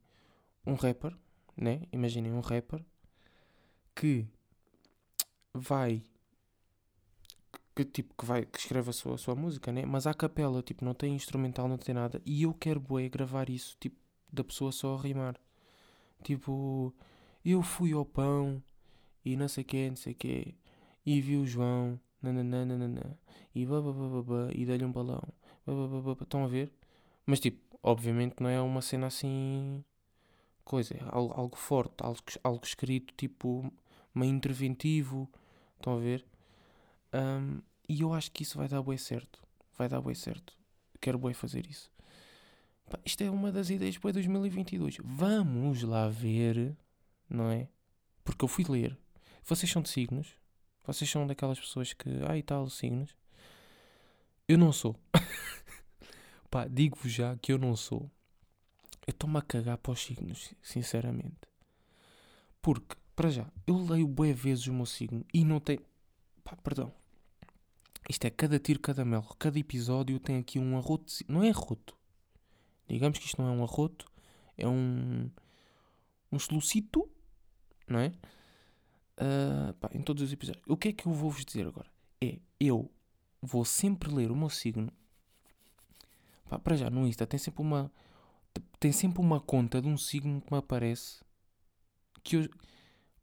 um 0.65 0.75
rapper, 0.75 1.15
né? 1.55 1.81
Imaginem 1.91 2.33
um 2.33 2.41
rapper 2.41 2.83
que 3.95 4.27
vai. 5.53 6.03
Que 7.79 7.85
tipo, 7.85 8.13
que 8.13 8.25
vai, 8.25 8.45
que 8.45 8.59
escreve 8.59 8.89
a 8.89 8.93
sua, 8.93 9.15
a 9.15 9.17
sua 9.17 9.35
música, 9.35 9.71
né? 9.71 9.85
Mas 9.85 10.05
à 10.05 10.13
capela, 10.13 10.61
tipo, 10.61 10.83
não 10.83 10.93
tem 10.93 11.15
instrumental, 11.15 11.65
não 11.65 11.77
tem 11.77 11.95
nada. 11.95 12.21
E 12.25 12.43
eu 12.43 12.53
quero, 12.53 12.77
bué, 12.77 13.07
gravar 13.07 13.49
isso, 13.49 13.77
tipo, 13.79 13.95
da 14.29 14.43
pessoa 14.43 14.69
só 14.73 14.95
a 14.95 15.01
rimar. 15.01 15.39
Tipo, 16.21 16.93
eu 17.45 17.61
fui 17.61 17.93
ao 17.93 18.03
pão 18.03 18.61
e 19.23 19.37
não 19.37 19.47
sei 19.47 19.63
quê, 19.63 19.87
não 19.89 19.95
sei 19.95 20.13
quê. 20.13 20.55
E 21.05 21.21
vi 21.21 21.37
o 21.37 21.47
João, 21.47 21.97
nananana, 22.21 23.17
e 23.55 23.65
babababá, 23.65 24.49
e 24.53 24.65
dei-lhe 24.65 24.83
um 24.83 24.91
balão. 24.91 25.23
Estão 26.21 26.43
a 26.43 26.47
ver? 26.47 26.73
Mas 27.25 27.39
tipo, 27.39 27.79
obviamente 27.81 28.43
não 28.43 28.49
é 28.49 28.59
uma 28.59 28.81
cena 28.81 29.07
assim. 29.07 29.85
Coisa, 30.65 30.95
é 30.95 30.99
algo, 31.07 31.33
algo 31.33 31.55
forte, 31.55 31.95
algo, 32.03 32.19
algo 32.43 32.65
escrito 32.65 33.13
tipo 33.15 33.71
meio 34.13 34.33
interventivo. 34.33 35.29
Estão 35.77 35.95
a 35.95 35.99
ver? 36.01 36.25
Um, 37.13 37.61
e 37.89 38.01
eu 38.01 38.13
acho 38.13 38.31
que 38.31 38.43
isso 38.43 38.59
vai 38.59 38.67
dar 38.67 38.83
bem 38.83 38.97
certo. 38.97 39.41
Vai 39.75 39.89
dar 39.89 39.99
bem 39.99 40.13
certo. 40.13 40.53
Quero 41.01 41.17
bem 41.17 41.33
fazer 41.33 41.65
isso. 41.65 41.91
Pá, 42.87 42.99
isto 43.03 43.23
é 43.23 43.31
uma 43.31 43.51
das 43.51 43.71
ideias 43.71 43.97
para 43.97 44.11
2022. 44.11 44.97
Vamos 45.03 45.81
lá 45.81 46.07
ver, 46.07 46.77
não 47.27 47.49
é? 47.49 47.67
Porque 48.23 48.45
eu 48.45 48.47
fui 48.47 48.63
ler. 48.69 48.95
Vocês 49.43 49.71
são 49.71 49.81
de 49.81 49.89
signos? 49.89 50.35
Vocês 50.85 51.09
são 51.09 51.25
daquelas 51.25 51.59
pessoas 51.59 51.93
que. 51.93 52.09
Ah, 52.27 52.37
e 52.37 52.43
tal, 52.43 52.69
signos? 52.69 53.15
Eu 54.47 54.57
não 54.59 54.71
sou. 54.71 54.95
Pá, 56.51 56.67
digo-vos 56.67 57.11
já 57.11 57.35
que 57.37 57.51
eu 57.51 57.57
não 57.57 57.75
sou. 57.75 58.09
Eu 59.07 59.11
estou-me 59.11 59.39
a 59.39 59.41
cagar 59.41 59.77
para 59.79 59.93
os 59.93 59.99
signos, 59.99 60.53
sinceramente. 60.61 61.47
Porque, 62.61 62.95
para 63.15 63.31
já, 63.31 63.51
eu 63.65 63.77
leio 63.77 64.07
bué 64.07 64.31
vezes 64.31 64.67
o 64.67 64.73
meu 64.73 64.85
signo 64.85 65.25
e 65.33 65.43
não 65.43 65.59
tem. 65.59 65.79
Pá, 66.43 66.55
perdão. 66.55 66.93
Isto 68.07 68.25
é 68.25 68.29
cada 68.29 68.59
tiro, 68.59 68.79
cada 68.79 69.03
mel. 69.03 69.23
Cada 69.37 69.57
episódio 69.59 70.19
tem 70.19 70.37
aqui 70.37 70.59
um 70.59 70.77
arroto. 70.77 71.13
Não 71.27 71.43
é 71.43 71.49
arroto. 71.49 71.95
Digamos 72.87 73.19
que 73.19 73.25
isto 73.25 73.41
não 73.41 73.49
é 73.49 73.51
um 73.51 73.63
arroto. 73.63 74.05
É 74.57 74.67
um. 74.67 75.29
Um 76.31 76.39
solucito. 76.39 77.09
Não 77.87 77.99
é? 77.99 78.13
Uh, 79.19 79.73
pá, 79.73 79.89
em 79.93 80.01
todos 80.01 80.23
os 80.23 80.31
episódios. 80.31 80.63
O 80.67 80.77
que 80.77 80.89
é 80.89 80.93
que 80.93 81.05
eu 81.05 81.11
vou 81.11 81.29
vos 81.29 81.43
dizer 81.43 81.67
agora? 81.67 81.89
É, 82.21 82.39
eu 82.59 82.89
vou 83.41 83.65
sempre 83.65 84.13
ler 84.13 84.31
o 84.31 84.35
meu 84.35 84.49
signo. 84.49 84.91
Pá, 86.49 86.57
para 86.57 86.75
já, 86.75 86.89
no 86.89 87.05
Insta 87.05 87.27
tem 87.27 87.39
sempre 87.39 87.61
uma. 87.61 87.91
Tem 88.79 88.91
sempre 88.91 89.21
uma 89.21 89.39
conta 89.39 89.81
de 89.81 89.87
um 89.87 89.97
signo 89.97 90.41
que 90.41 90.51
me 90.51 90.57
aparece. 90.57 91.19
Que 92.23 92.37
eu. 92.37 92.49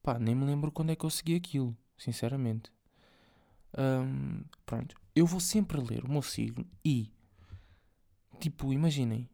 Pá, 0.03 0.19
nem 0.19 0.35
me 0.35 0.45
lembro 0.45 0.71
quando 0.71 0.91
é 0.91 0.97
que 0.97 1.05
eu 1.05 1.11
segui 1.11 1.35
aquilo, 1.35 1.77
sinceramente. 1.97 2.71
Um, 3.77 4.43
pronto. 4.65 4.97
Eu 5.15 5.27
vou 5.27 5.41
sempre 5.41 5.81
ler 5.81 6.05
o 6.05 6.11
meu 6.11 6.23
signo 6.23 6.67
e. 6.85 7.11
Tipo, 8.41 8.73
imaginem. 8.73 9.29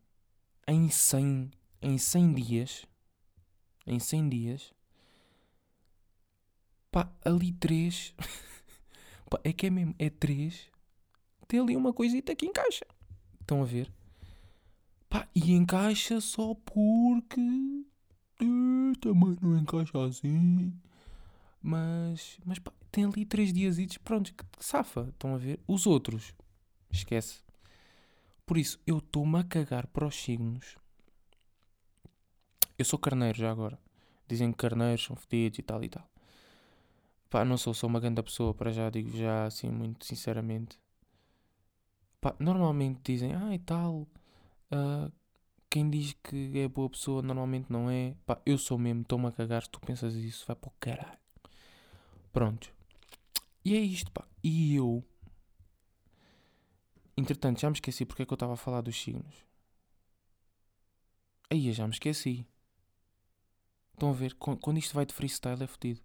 Em 0.67 0.89
100, 0.89 1.51
em 1.81 1.99
100 1.99 2.35
dias. 2.35 2.87
Em 3.87 3.99
100 3.99 4.29
dias. 4.29 4.75
Pá, 6.91 7.11
ali 7.25 7.53
3. 7.53 8.15
pá, 9.29 9.41
é 9.43 9.53
que 9.53 9.67
é 9.67 9.71
mesmo. 9.71 9.95
É 9.99 10.09
3 10.09 10.73
tem 11.53 11.61
ali 11.61 11.77
uma 11.77 11.93
coisita 11.93 12.35
que 12.35 12.47
encaixa. 12.47 12.87
Estão 13.39 13.61
a 13.61 13.67
ver? 13.67 13.93
Pá, 15.07 15.29
e 15.35 15.53
encaixa 15.53 16.19
só 16.19 16.55
porque. 16.55 17.43
Também 19.03 19.37
não 19.43 19.59
encaixa 19.59 20.03
assim. 20.03 20.73
Mas, 21.61 22.39
mas 22.47 22.59
pá, 22.59 22.73
tem 22.93 23.07
ali 23.07 23.25
três 23.25 23.53
dias 23.53 23.79
pronto, 24.05 24.33
que 24.33 24.45
safa. 24.61 25.09
Estão 25.09 25.35
a 25.35 25.39
ver? 25.39 25.59
Os 25.67 25.87
outros, 25.87 26.35
esquece. 26.91 27.43
Por 28.45 28.59
isso, 28.59 28.79
eu 28.87 28.99
estou-me 28.99 29.39
a 29.39 29.45
cagar 29.45 29.87
para 29.87 30.07
os 30.07 30.15
signos. 30.15 30.77
Eu 32.79 32.85
sou 32.85 32.99
carneiro 32.99 33.39
já 33.39 33.51
agora. 33.51 33.79
Dizem 34.29 34.53
que 34.53 34.59
carneiros 34.59 35.05
são 35.05 35.17
fedidos 35.17 35.59
e 35.59 35.63
tal 35.63 35.83
e 35.83 35.89
tal. 35.89 36.07
Pá, 37.31 37.47
não 37.47 37.57
sou, 37.57 37.73
sou 37.73 37.89
uma 37.89 37.99
grande 37.99 38.23
pessoa, 38.23 38.53
para 38.53 38.71
já 38.71 38.91
digo 38.91 39.17
já 39.17 39.47
assim, 39.47 39.71
muito 39.71 40.05
sinceramente. 40.05 40.79
Pá, 42.21 42.37
normalmente 42.39 43.01
dizem, 43.03 43.35
ah 43.35 43.55
e 43.55 43.59
tal, 43.59 44.07
uh, 44.71 45.11
quem 45.71 45.89
diz 45.89 46.15
que 46.23 46.59
é 46.59 46.69
boa 46.69 46.91
pessoa 46.91 47.23
normalmente 47.23 47.73
não 47.73 47.91
é. 47.91 48.15
Pá, 48.27 48.39
eu 48.45 48.59
sou 48.59 48.77
mesmo, 48.79 49.01
estou-me 49.01 49.29
a 49.29 49.33
cagar, 49.33 49.63
se 49.63 49.71
tu 49.71 49.81
pensas 49.81 50.15
isso, 50.15 50.45
vai 50.47 50.55
para 50.55 50.69
o 50.69 50.73
caralho. 50.79 51.19
Pronto. 52.33 52.82
E 53.64 53.77
é 53.77 53.81
isto, 53.81 54.11
pá. 54.11 54.27
E 54.42 54.75
eu. 54.77 55.05
Entretanto, 57.16 57.61
já 57.61 57.68
me 57.68 57.77
esqueci 57.77 58.05
porque 58.05 58.22
é 58.22 58.27
que 58.27 58.33
eu 58.33 58.37
estava 58.37 58.55
a 58.55 58.57
falar 58.57 58.81
dos 58.81 59.01
signos. 59.01 59.44
Aí 61.51 61.72
já 61.72 61.87
me 61.87 61.92
esqueci. 61.92 62.46
Estão 63.92 64.11
a 64.11 64.12
ver? 64.12 64.35
Quando 64.35 64.79
isto 64.79 64.94
vai 64.94 65.07
de 65.07 65.14
freestyle 65.14 65.62
é 65.62 65.66
fodido. 65.66 66.01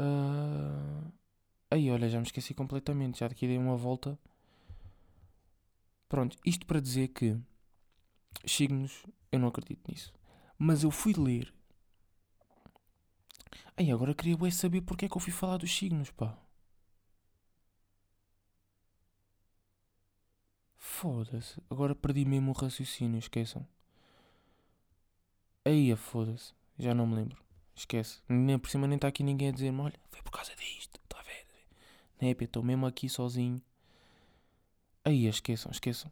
Uh... 0.00 1.12
Aí, 1.70 1.90
olha, 1.90 2.08
já 2.08 2.18
me 2.18 2.26
esqueci 2.26 2.54
completamente. 2.54 3.20
Já 3.20 3.28
daqui 3.28 3.46
dei 3.46 3.58
uma 3.58 3.76
volta. 3.76 4.18
Pronto, 6.08 6.38
isto 6.44 6.66
para 6.66 6.80
dizer 6.80 7.08
que 7.08 7.36
signos, 8.44 9.04
eu 9.30 9.38
não 9.38 9.48
acredito 9.48 9.90
nisso. 9.90 10.12
Mas 10.58 10.82
eu 10.82 10.90
fui 10.90 11.12
ler. 11.12 11.52
Aí, 13.76 13.90
agora 13.90 14.14
queria 14.14 14.36
bem 14.36 14.50
saber 14.50 14.80
porque 14.82 15.06
é 15.06 15.08
que 15.08 15.16
eu 15.16 15.20
fui 15.20 15.32
falar 15.32 15.58
dos 15.58 15.74
signos, 15.76 16.10
pá. 16.10 16.36
Foda-se. 20.78 21.60
Agora 21.70 21.94
perdi 21.94 22.24
mesmo 22.24 22.50
o 22.52 22.54
raciocínio, 22.54 23.18
esqueçam. 23.18 23.66
Aí, 25.64 25.94
foda-se. 25.96 26.54
Já 26.78 26.94
não 26.94 27.06
me 27.06 27.16
lembro. 27.16 27.42
Esquece. 27.74 28.20
Nem 28.28 28.58
por 28.58 28.70
cima 28.70 28.86
nem 28.86 28.96
está 28.96 29.08
aqui 29.08 29.22
ninguém 29.22 29.48
a 29.48 29.52
dizer-me, 29.52 29.80
olha, 29.80 30.00
foi 30.10 30.22
por 30.22 30.30
causa 30.30 30.54
disto. 30.56 31.00
Né? 32.20 32.34
Estou 32.40 32.62
mesmo 32.62 32.86
aqui 32.86 33.08
sozinho. 33.08 33.60
Aí, 35.04 35.26
esqueçam, 35.26 35.70
esqueçam. 35.70 36.10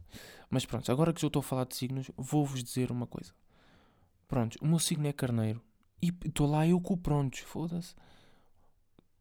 Mas 0.48 0.64
pronto, 0.64 0.90
agora 0.92 1.12
que 1.12 1.20
já 1.20 1.26
estou 1.26 1.40
a 1.40 1.42
falar 1.42 1.64
de 1.64 1.74
signos, 1.74 2.11
vou-vos 2.16 2.62
dizer 2.62 2.90
uma 2.92 3.07
coisa. 3.07 3.33
Pronto, 4.28 4.57
o 4.62 4.66
meu 4.66 4.78
signo 4.78 5.07
é 5.07 5.12
carneiro. 5.12 5.61
E 6.04 6.12
estou 6.26 6.46
lá 6.46 6.66
eu 6.66 6.78
com 6.82 6.92
o 6.92 6.98
prontos, 6.98 7.40
foda-se. 7.40 7.94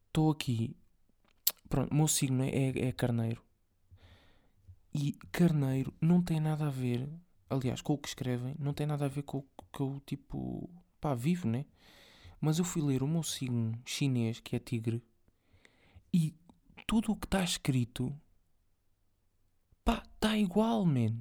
Estou 0.07 0.29
aqui. 0.29 0.75
Pronto, 1.69 1.89
o 1.93 1.95
meu 1.95 2.09
signo 2.09 2.43
é, 2.43 2.77
é 2.77 2.91
carneiro. 2.91 3.41
E 4.93 5.13
carneiro 5.31 5.93
não 6.01 6.21
tem 6.21 6.41
nada 6.41 6.67
a 6.67 6.69
ver, 6.69 7.09
aliás, 7.49 7.79
com 7.81 7.93
o 7.93 7.97
que 7.97 8.09
escrevem, 8.09 8.53
não 8.59 8.73
tem 8.73 8.85
nada 8.85 9.05
a 9.05 9.07
ver 9.07 9.23
com 9.23 9.37
o 9.37 9.45
que 9.71 9.79
eu, 9.79 10.01
tipo, 10.05 10.69
pá, 10.99 11.15
vivo, 11.15 11.47
né? 11.47 11.65
Mas 12.41 12.59
eu 12.59 12.65
fui 12.65 12.81
ler 12.81 13.01
o 13.01 13.07
meu 13.07 13.23
signo 13.23 13.79
chinês, 13.85 14.41
que 14.41 14.53
é 14.53 14.59
tigre, 14.59 15.01
e 16.13 16.35
tudo 16.85 17.13
o 17.13 17.15
que 17.15 17.27
está 17.27 17.41
escrito, 17.41 18.13
pá, 19.85 20.03
está 20.03 20.37
igual, 20.37 20.85
man. 20.85 21.15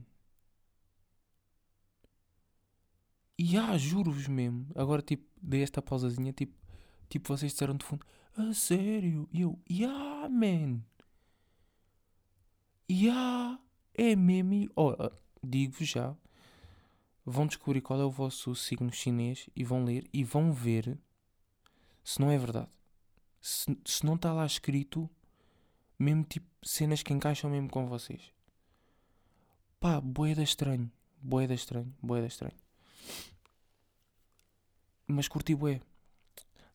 E 3.39 3.57
ah, 3.57 3.79
juro-vos 3.79 4.27
mesmo, 4.27 4.67
agora, 4.75 5.01
tipo, 5.01 5.32
dei 5.43 5.63
esta 5.63 5.83
pausazinha, 5.83 6.33
tipo, 6.33 6.55
tipo, 7.09 7.29
vocês 7.29 7.53
disseram 7.53 7.77
de 7.77 7.85
fundo, 7.85 8.07
a 8.37 8.53
sério? 8.55 9.29
E 9.33 9.43
eu, 9.43 9.59
yeah, 9.71 10.29
man. 10.29 10.81
Yeah, 12.91 13.59
é 13.95 14.17
mesmo. 14.17 14.71
Oh, 14.77 14.95
digo-vos 15.43 15.89
já. 15.89 16.17
Vão 17.25 17.47
descobrir 17.47 17.81
qual 17.81 18.01
é 18.01 18.05
o 18.05 18.11
vosso 18.11 18.55
signo 18.55 18.93
chinês 18.93 19.49
e 19.55 19.65
vão 19.65 19.85
ler 19.85 20.09
e 20.13 20.25
vão 20.25 20.53
ver 20.53 20.99
se 22.03 22.21
não 22.21 22.31
é 22.31 22.39
verdade. 22.39 22.71
Se, 23.41 23.77
se 23.85 24.05
não 24.05 24.15
está 24.15 24.33
lá 24.33 24.45
escrito, 24.45 25.09
mesmo 25.99 26.25
tipo 26.25 26.47
cenas 26.63 27.03
que 27.03 27.13
encaixam 27.13 27.51
mesmo 27.51 27.69
com 27.69 27.87
vocês. 27.87 28.33
Pá, 29.79 30.01
boeda 30.01 30.43
estranho. 30.43 30.91
Boeda 31.21 31.55
estranho. 31.55 31.95
Boeda 32.03 32.27
estranho. 32.27 32.57
Mas 35.07 35.29
curti 35.29 35.55
bué. 35.55 35.81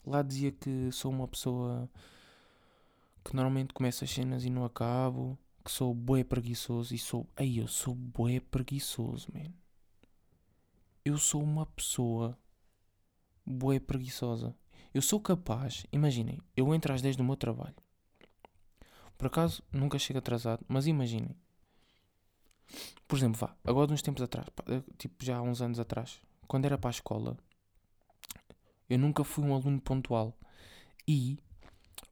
Lá 0.06 0.22
dizia 0.22 0.52
que 0.52 0.92
sou 0.92 1.12
uma 1.12 1.28
pessoa 1.28 1.90
que 3.24 3.36
normalmente 3.36 3.74
começa 3.74 4.06
as 4.06 4.12
cenas 4.12 4.46
e 4.46 4.50
não 4.50 4.64
acabo 4.64 5.38
que 5.68 5.72
sou 5.72 5.94
bué 5.94 6.24
preguiçoso 6.24 6.96
e 6.96 6.98
sou. 6.98 7.28
Ei, 7.38 7.60
eu 7.60 7.68
sou 7.68 7.94
bué 7.94 8.40
preguiçoso, 8.40 9.28
man. 9.34 9.52
Eu 11.04 11.18
sou 11.18 11.44
uma 11.44 11.66
pessoa 11.66 12.38
bué 13.46 13.80
preguiçosa. 13.80 14.56
Eu 14.94 15.02
sou 15.02 15.20
capaz, 15.20 15.86
imaginem, 15.92 16.40
eu 16.56 16.74
entro 16.74 16.94
às 16.94 17.02
10 17.02 17.18
do 17.18 17.24
meu 17.24 17.36
trabalho. 17.36 17.76
Por 19.18 19.28
acaso 19.28 19.62
nunca 19.72 20.00
chego 20.00 20.20
atrasado, 20.20 20.64
mas 20.70 20.88
imaginem. 20.88 21.36
Por 23.08 23.18
exemplo, 23.18 23.40
vá, 23.40 23.56
agora 23.66 23.92
uns 23.92 24.02
tempos 24.02 24.22
atrás, 24.22 24.48
eh, 24.68 24.82
tipo 24.98 25.24
já 25.24 25.38
há 25.38 25.42
uns 25.42 25.62
anos 25.62 25.80
atrás, 25.80 26.22
quando 26.48 26.66
era 26.66 26.78
para 26.78 26.90
a 26.90 26.92
escola, 26.92 27.38
eu 28.90 28.98
nunca 28.98 29.24
fui 29.24 29.44
um 29.44 29.54
aluno 29.54 29.82
pontual. 29.82 30.38
E 31.08 31.38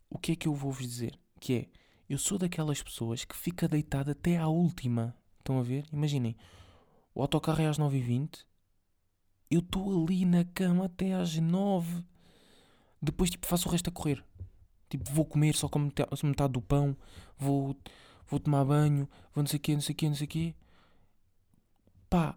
o 0.10 0.18
que 0.18 0.34
é 0.34 0.36
que 0.36 0.48
eu 0.48 0.54
vou 0.54 0.72
vos 0.72 0.86
dizer? 0.86 1.20
Que 1.40 1.54
é, 1.54 1.68
eu 2.10 2.18
sou 2.18 2.38
daquelas 2.38 2.82
pessoas 2.82 3.26
que 3.26 3.36
fica 3.36 3.68
deitado 3.68 4.12
até 4.12 4.38
à 4.38 4.48
última. 4.48 5.16
Estão 5.40 5.60
a 5.60 5.64
ver? 5.64 5.86
Imaginem. 5.92 6.36
O 7.14 7.22
autocarro 7.22 7.62
é 7.62 7.68
às 7.68 7.78
9h20. 7.78 8.46
Eu 9.50 9.60
estou 9.60 10.04
ali 10.04 10.26
na 10.26 10.44
cama 10.44 10.86
até 10.86 11.14
às 11.14 11.36
9 11.38 12.04
Depois, 13.02 13.30
tipo, 13.30 13.46
faço 13.46 13.68
o 13.68 13.72
resto 13.72 13.90
a 13.90 13.94
correr. 13.94 14.24
Tipo, 14.90 15.10
vou 15.12 15.26
comer 15.26 15.56
só 15.56 15.70
com 15.70 15.80
metade 15.80 16.54
do 16.54 16.62
pão. 16.62 16.96
Vou, 17.38 17.76
vou 18.28 18.40
tomar 18.40 18.66
banho. 18.66 19.08
Vou 19.34 19.44
não 19.44 19.48
sei 19.48 19.58
o 19.58 19.62
quê, 19.62 19.74
não 19.74 19.82
sei 19.82 19.94
o 19.94 19.96
quê, 19.98 20.08
não 20.10 20.16
sei 20.16 20.26
o 20.26 20.30
quê. 20.30 20.56
Pá, 22.10 22.36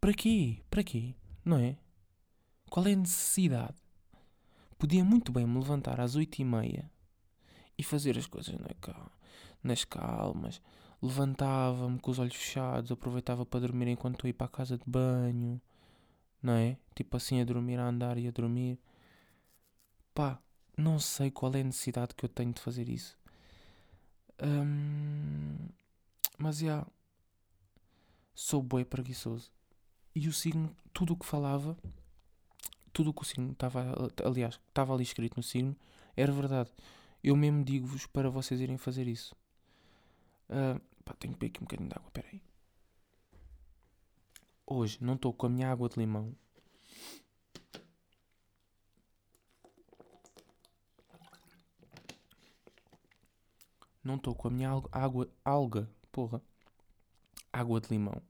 para 0.00 0.12
quê? 0.12 0.58
Para 0.70 0.82
quê? 0.82 1.14
Não 1.44 1.58
é? 1.58 1.76
Qual 2.70 2.86
é 2.86 2.92
a 2.92 2.96
necessidade? 2.96 3.76
Podia 4.78 5.04
muito 5.04 5.32
bem 5.32 5.46
me 5.46 5.58
levantar 5.58 6.00
às 6.00 6.16
8h30 6.16 6.84
e 7.78 7.82
fazer 7.82 8.18
as 8.18 8.26
coisas 8.26 8.54
na 8.58 8.74
cal 8.80 9.10
nas 9.62 9.84
calmas. 9.84 10.62
Levantava-me 11.02 11.98
com 11.98 12.10
os 12.10 12.18
olhos 12.18 12.34
fechados, 12.34 12.90
aproveitava 12.90 13.44
para 13.44 13.60
dormir 13.60 13.88
enquanto 13.88 14.14
estou 14.14 14.28
a 14.28 14.30
ir 14.30 14.32
para 14.32 14.46
a 14.46 14.50
casa 14.50 14.78
de 14.78 14.84
banho, 14.86 15.60
não 16.42 16.54
é? 16.54 16.78
Tipo 16.94 17.16
assim, 17.16 17.40
a 17.40 17.44
dormir, 17.44 17.78
a 17.78 17.86
andar 17.86 18.16
e 18.16 18.28
a 18.28 18.30
dormir. 18.30 18.78
Pá, 20.14 20.40
não 20.76 20.98
sei 20.98 21.30
qual 21.30 21.54
é 21.54 21.60
a 21.60 21.64
necessidade 21.64 22.14
que 22.14 22.24
eu 22.24 22.28
tenho 22.28 22.52
de 22.52 22.60
fazer 22.60 22.88
isso. 22.88 23.18
Hum, 24.42 25.68
mas 26.38 26.58
já. 26.58 26.66
Yeah, 26.66 26.86
sou 28.34 28.62
boi 28.62 28.84
preguiçoso. 28.84 29.50
E 30.14 30.28
o 30.28 30.32
signo, 30.32 30.74
tudo 30.92 31.12
o 31.14 31.16
que 31.16 31.26
falava, 31.26 31.76
tudo 32.96 33.10
o 33.10 33.12
que 33.12 33.20
o 33.20 33.24
signo 33.26 33.52
estava, 33.52 33.94
aliás, 34.24 34.58
estava 34.68 34.94
ali 34.94 35.02
escrito 35.02 35.36
no 35.36 35.42
signo, 35.42 35.76
era 36.16 36.32
verdade. 36.32 36.70
Eu 37.22 37.36
mesmo 37.36 37.62
digo-vos 37.62 38.06
para 38.06 38.30
vocês 38.30 38.58
irem 38.58 38.78
fazer 38.78 39.06
isso. 39.06 39.36
Uh, 40.48 40.80
pá, 41.04 41.12
tenho 41.12 41.34
que 41.34 41.40
beber 41.40 41.50
aqui 41.50 41.60
um 41.60 41.66
bocadinho 41.66 41.90
de 41.90 41.94
água, 41.94 42.10
peraí. 42.10 42.40
Hoje 44.66 44.96
não 44.98 45.12
estou 45.12 45.30
com 45.34 45.44
a 45.44 45.50
minha 45.50 45.70
água 45.70 45.90
de 45.90 45.98
limão. 45.98 46.34
Não 54.02 54.14
estou 54.14 54.34
com 54.34 54.48
a 54.48 54.50
minha 54.50 54.70
água, 54.90 55.28
alga, 55.44 55.86
porra. 56.10 56.40
Água 57.52 57.78
de 57.78 57.90
limão. 57.90 58.22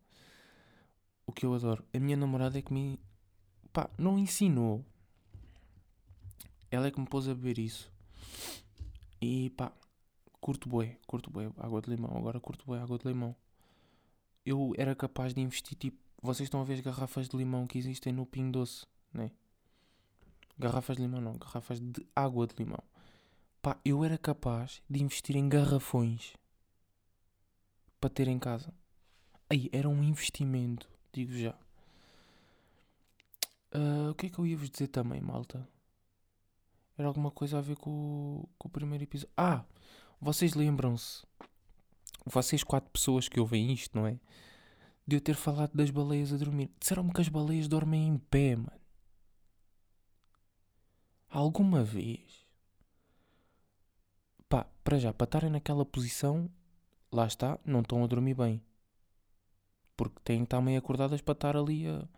O 1.24 1.30
que 1.30 1.46
eu 1.46 1.54
adoro. 1.54 1.84
A 1.94 2.00
minha 2.00 2.16
namorada 2.16 2.58
é 2.58 2.62
que 2.62 2.72
me. 2.72 2.98
Pá, 3.76 3.90
não 3.98 4.18
ensinou. 4.18 4.82
Ela 6.70 6.86
é 6.86 6.90
que 6.90 6.98
me 6.98 7.06
pôs 7.06 7.28
a 7.28 7.34
beber 7.34 7.58
isso. 7.58 7.92
E 9.20 9.50
pá, 9.50 9.70
curto 10.40 10.66
bué, 10.66 10.96
curto 11.06 11.30
bué 11.30 11.52
água 11.58 11.82
de 11.82 11.90
limão. 11.90 12.16
Agora 12.16 12.40
curto 12.40 12.64
bué 12.64 12.80
água 12.80 12.96
de 12.96 13.06
limão. 13.06 13.36
Eu 14.46 14.72
era 14.78 14.96
capaz 14.96 15.34
de 15.34 15.42
investir 15.42 15.76
tipo. 15.76 15.98
Vocês 16.22 16.46
estão 16.46 16.62
a 16.62 16.64
ver 16.64 16.74
as 16.74 16.80
garrafas 16.80 17.28
de 17.28 17.36
limão 17.36 17.66
que 17.66 17.76
existem 17.76 18.14
no 18.14 18.24
Pingo 18.24 18.52
Doce, 18.52 18.86
né? 19.12 19.30
Garrafas 20.58 20.96
de 20.96 21.02
limão 21.02 21.20
não, 21.20 21.36
garrafas 21.36 21.78
de 21.78 22.06
água 22.16 22.46
de 22.46 22.54
limão. 22.56 22.82
Pá, 23.60 23.78
eu 23.84 24.02
era 24.02 24.16
capaz 24.16 24.82
de 24.88 25.02
investir 25.02 25.36
em 25.36 25.50
garrafões 25.50 26.32
para 28.00 28.08
ter 28.08 28.26
em 28.26 28.38
casa. 28.38 28.72
Aí, 29.50 29.68
era 29.70 29.86
um 29.86 30.02
investimento, 30.02 30.88
digo 31.12 31.34
já. 31.34 31.54
Uh, 33.76 34.10
o 34.10 34.14
que 34.14 34.26
é 34.26 34.30
que 34.30 34.38
eu 34.38 34.46
ia 34.46 34.56
vos 34.56 34.70
dizer 34.70 34.88
também, 34.88 35.20
malta? 35.20 35.68
Era 36.96 37.08
alguma 37.08 37.30
coisa 37.30 37.58
a 37.58 37.60
ver 37.60 37.76
com, 37.76 38.48
com 38.56 38.68
o 38.68 38.70
primeiro 38.70 39.04
episódio. 39.04 39.32
Ah! 39.36 39.64
Vocês 40.18 40.54
lembram-se? 40.54 41.26
Vocês 42.24 42.64
quatro 42.64 42.90
pessoas 42.90 43.28
que 43.28 43.38
ouvem 43.38 43.70
isto, 43.70 43.94
não 43.94 44.06
é? 44.06 44.18
De 45.06 45.16
eu 45.16 45.20
ter 45.20 45.34
falado 45.34 45.74
das 45.74 45.90
baleias 45.90 46.32
a 46.32 46.38
dormir. 46.38 46.70
Disseram-me 46.80 47.12
que 47.12 47.20
as 47.20 47.28
baleias 47.28 47.68
dormem 47.68 48.08
em 48.08 48.16
pé, 48.16 48.56
mano. 48.56 48.80
Alguma 51.28 51.84
vez? 51.84 52.46
Pá, 54.48 54.66
para 54.82 54.98
já, 54.98 55.12
para 55.12 55.26
estarem 55.26 55.50
naquela 55.50 55.84
posição, 55.84 56.50
lá 57.12 57.26
está, 57.26 57.58
não 57.62 57.80
estão 57.80 58.02
a 58.02 58.06
dormir 58.06 58.34
bem. 58.34 58.62
Porque 59.96 60.18
têm 60.24 60.38
que 60.38 60.44
estar 60.44 60.62
meio 60.62 60.78
acordadas 60.78 61.20
para 61.20 61.32
estar 61.32 61.56
ali 61.56 61.86
a, 61.86 62.08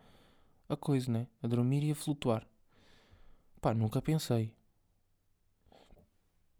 a 0.69 0.77
coisa, 0.77 1.11
né? 1.11 1.27
A 1.41 1.47
dormir 1.47 1.83
e 1.83 1.91
a 1.91 1.95
flutuar. 1.95 2.47
Pá, 3.59 3.73
nunca 3.73 4.01
pensei. 4.01 4.53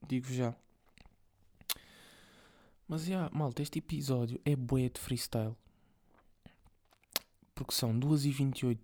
Digo 0.05 0.27
já. 0.33 0.55
Mas 2.87 3.05
já, 3.05 3.29
malta, 3.29 3.61
este 3.61 3.77
episódio 3.77 4.41
é 4.43 4.55
bué 4.55 4.89
de 4.89 4.99
freestyle. 4.99 5.55
Porque 7.53 7.73
são 7.73 7.97
2h28, 7.97 8.79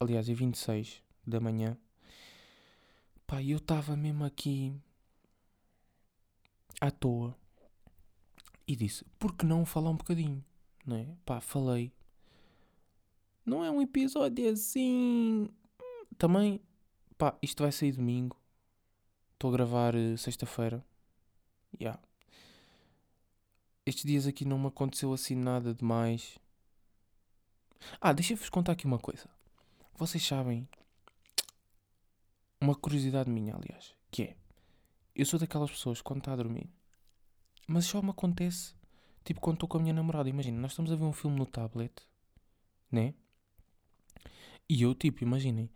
aliás, 0.00 0.28
é 0.28 0.34
26 0.34 1.02
da 1.26 1.38
manhã. 1.38 1.76
Pá, 3.26 3.42
eu 3.42 3.58
estava 3.58 3.94
mesmo 3.94 4.24
aqui 4.24 4.74
à 6.80 6.90
toa 6.90 7.36
e 8.66 8.74
disse: 8.74 9.04
por 9.18 9.34
que 9.34 9.44
não 9.44 9.66
falar 9.66 9.90
um 9.90 9.96
bocadinho? 9.96 10.42
Não 10.86 10.96
é? 10.96 11.06
Pá, 11.26 11.40
falei. 11.40 11.92
Não 13.50 13.64
é 13.64 13.70
um 13.70 13.82
episódio 13.82 14.48
assim. 14.48 15.48
Também, 16.16 16.60
pá, 17.18 17.36
isto 17.42 17.64
vai 17.64 17.72
sair 17.72 17.90
domingo. 17.90 18.36
Estou 19.32 19.50
a 19.50 19.52
gravar 19.52 19.96
uh, 19.96 20.16
sexta-feira. 20.16 20.86
Yeah. 21.80 22.00
Estes 23.84 24.04
dias 24.04 24.28
aqui 24.28 24.44
não 24.44 24.56
me 24.56 24.68
aconteceu 24.68 25.12
assim 25.12 25.34
nada 25.34 25.74
demais. 25.74 26.38
Ah, 28.00 28.12
deixa-vos 28.12 28.48
contar 28.48 28.70
aqui 28.70 28.86
uma 28.86 29.00
coisa. 29.00 29.28
Vocês 29.96 30.24
sabem. 30.24 30.68
Uma 32.60 32.76
curiosidade 32.76 33.28
minha, 33.28 33.56
aliás. 33.56 33.96
Que 34.12 34.22
é. 34.22 34.36
Eu 35.12 35.26
sou 35.26 35.40
daquelas 35.40 35.72
pessoas 35.72 36.00
quando 36.00 36.20
está 36.20 36.34
a 36.34 36.36
dormir. 36.36 36.70
Mas 37.66 37.86
só 37.86 38.00
me 38.00 38.10
acontece. 38.10 38.76
tipo 39.24 39.40
quando 39.40 39.56
estou 39.56 39.68
com 39.68 39.78
a 39.78 39.80
minha 39.80 39.94
namorada. 39.94 40.28
Imagina, 40.28 40.56
nós 40.60 40.70
estamos 40.70 40.92
a 40.92 40.94
ver 40.94 41.02
um 41.02 41.12
filme 41.12 41.36
no 41.36 41.46
tablet, 41.46 41.92
né? 42.92 43.12
E 44.70 44.82
eu, 44.82 44.94
tipo, 44.94 45.24
imaginem, 45.24 45.68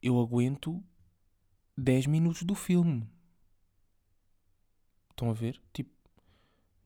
eu 0.00 0.18
aguento 0.18 0.82
10 1.76 2.06
minutos 2.06 2.42
do 2.42 2.54
filme. 2.54 3.06
Estão 5.10 5.28
a 5.28 5.34
ver? 5.34 5.60
Tipo, 5.74 5.90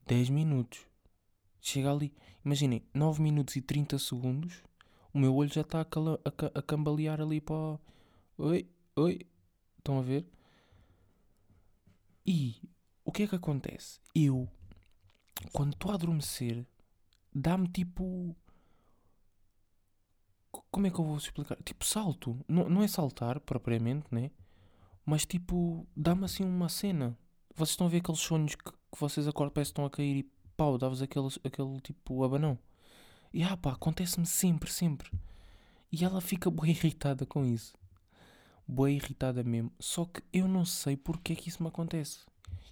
10 0.05 0.31
minutos. 0.31 0.85
Chega 1.61 1.93
ali, 1.93 2.13
imaginem, 2.45 2.83
9 2.93 3.23
minutos 3.23 3.55
e 3.55 3.63
30 3.63 4.01
segundos, 4.01 4.65
o 5.15 5.19
meu 5.21 5.33
olho 5.33 5.49
já 5.49 5.61
está 5.61 5.83
a, 5.83 5.85
a 5.85 6.59
a 6.59 6.63
cambalear 6.63 7.21
ali 7.21 7.41
para. 7.41 7.79
Oi, 8.37 8.69
oi. 8.97 9.21
Estão 9.79 10.01
a 10.01 10.03
ver? 10.03 10.27
E 12.27 12.61
o 13.05 13.13
que 13.13 13.23
é 13.23 13.29
que 13.29 13.37
acontece? 13.37 14.01
Eu, 14.13 14.49
quando 15.53 15.75
estou 15.75 15.93
a 15.93 15.95
adormecer, 15.95 16.67
dá-me 17.33 17.69
tipo. 17.69 18.35
Co- 20.71 20.79
Como 20.79 20.87
é 20.87 20.91
que 20.91 20.99
eu 20.99 21.05
vou 21.05 21.17
explicar? 21.17 21.57
Tipo 21.65 21.85
salto. 21.85 22.39
Não, 22.49 22.69
não 22.69 22.83
é 22.83 22.89
saltar 22.89 23.41
propriamente, 23.41 24.07
né? 24.11 24.31
Mas 25.05 25.25
tipo, 25.27 25.87
dá-me 25.97 26.25
assim 26.25 26.45
uma 26.45 26.69
cena. 26.69 27.17
Vocês 27.55 27.71
estão 27.71 27.87
a 27.87 27.91
ver 27.91 27.99
aqueles 27.99 28.21
sonhos 28.21 28.55
que, 28.55 28.65
que 28.65 29.01
vocês 29.01 29.27
acordam, 29.27 29.53
parece 29.55 29.71
que 29.71 29.73
estão 29.73 29.85
a 29.87 29.91
cair 29.91 30.17
e 30.19 30.31
pau, 30.57 30.79
dá-vos 30.79 31.03
aquele, 31.03 31.29
aquele 31.45 31.81
tipo 31.81 32.23
abanão. 32.25 32.59
E 33.33 33.43
ah 33.43 33.57
pá, 33.57 33.73
acontece-me 33.73 34.27
sempre, 34.27 34.71
sempre. 34.71 35.11
E 35.93 36.05
ela 36.05 36.21
fica 36.21 36.51
bem 36.53 36.71
irritada 36.71 37.27
com 37.27 37.45
isso. 37.45 37.75
Bem 38.67 38.97
irritada 38.97 39.43
mesmo. 39.43 39.73
Só 39.81 40.05
que 40.05 40.23
eu 40.33 40.47
não 40.49 40.65
sei 40.65 40.97
porque 40.97 41.33
é 41.33 41.37
que 41.37 41.49
isso 41.49 41.63
me 41.63 41.69
acontece. 41.69 42.21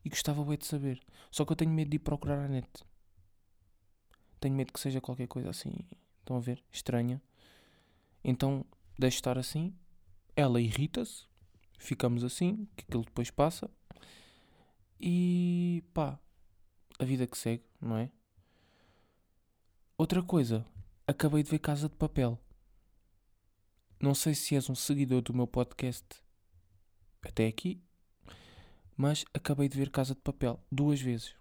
E 0.05 0.09
gostava 0.11 0.45
bem 0.45 0.59
de 0.59 0.67
saber. 0.67 1.01
Só 1.31 1.45
que 1.45 1.53
eu 1.53 1.57
tenho 1.57 1.71
medo 1.73 1.91
de 1.91 1.97
ir 1.97 2.01
procurar 2.01 2.45
a 2.45 2.49
net. 2.49 2.69
Tenho 4.41 4.55
medo 4.55 4.73
que 4.73 4.81
seja 4.81 5.01
qualquer 5.01 5.27
coisa 5.27 5.51
assim. 5.51 5.75
Estão 6.21 6.37
a 6.37 6.41
ver? 6.41 6.63
Estranha. 6.71 7.21
Então 8.29 8.67
deixo 8.99 9.19
estar 9.19 9.39
assim. 9.39 9.73
Ela 10.35 10.61
irrita-se. 10.61 11.25
Ficamos 11.79 12.25
assim. 12.25 12.69
Que 12.77 12.85
aquilo 12.85 13.05
depois 13.05 13.31
passa. 13.31 13.71
E 15.01 15.85
pá. 15.95 16.19
A 16.99 17.05
vida 17.05 17.27
que 17.27 17.39
segue, 17.39 17.63
não 17.81 17.97
é? 17.97 18.11
Outra 19.97 20.23
coisa. 20.23 20.67
Acabei 21.07 21.45
de 21.45 21.51
ver 21.51 21.61
Casa 21.61 21.89
de 21.89 21.95
Papel. 21.95 22.37
Não 24.01 24.13
sei 24.13 24.35
se 24.35 24.57
és 24.57 24.69
um 24.69 24.75
seguidor 24.75 25.23
do 25.23 25.33
meu 25.33 25.47
podcast 25.47 26.05
até 27.23 27.47
aqui, 27.47 27.81
mas 28.97 29.25
acabei 29.33 29.69
de 29.69 29.79
ver 29.79 29.91
Casa 29.91 30.15
de 30.15 30.21
Papel 30.21 30.61
duas 30.71 31.01
vezes. 31.01 31.35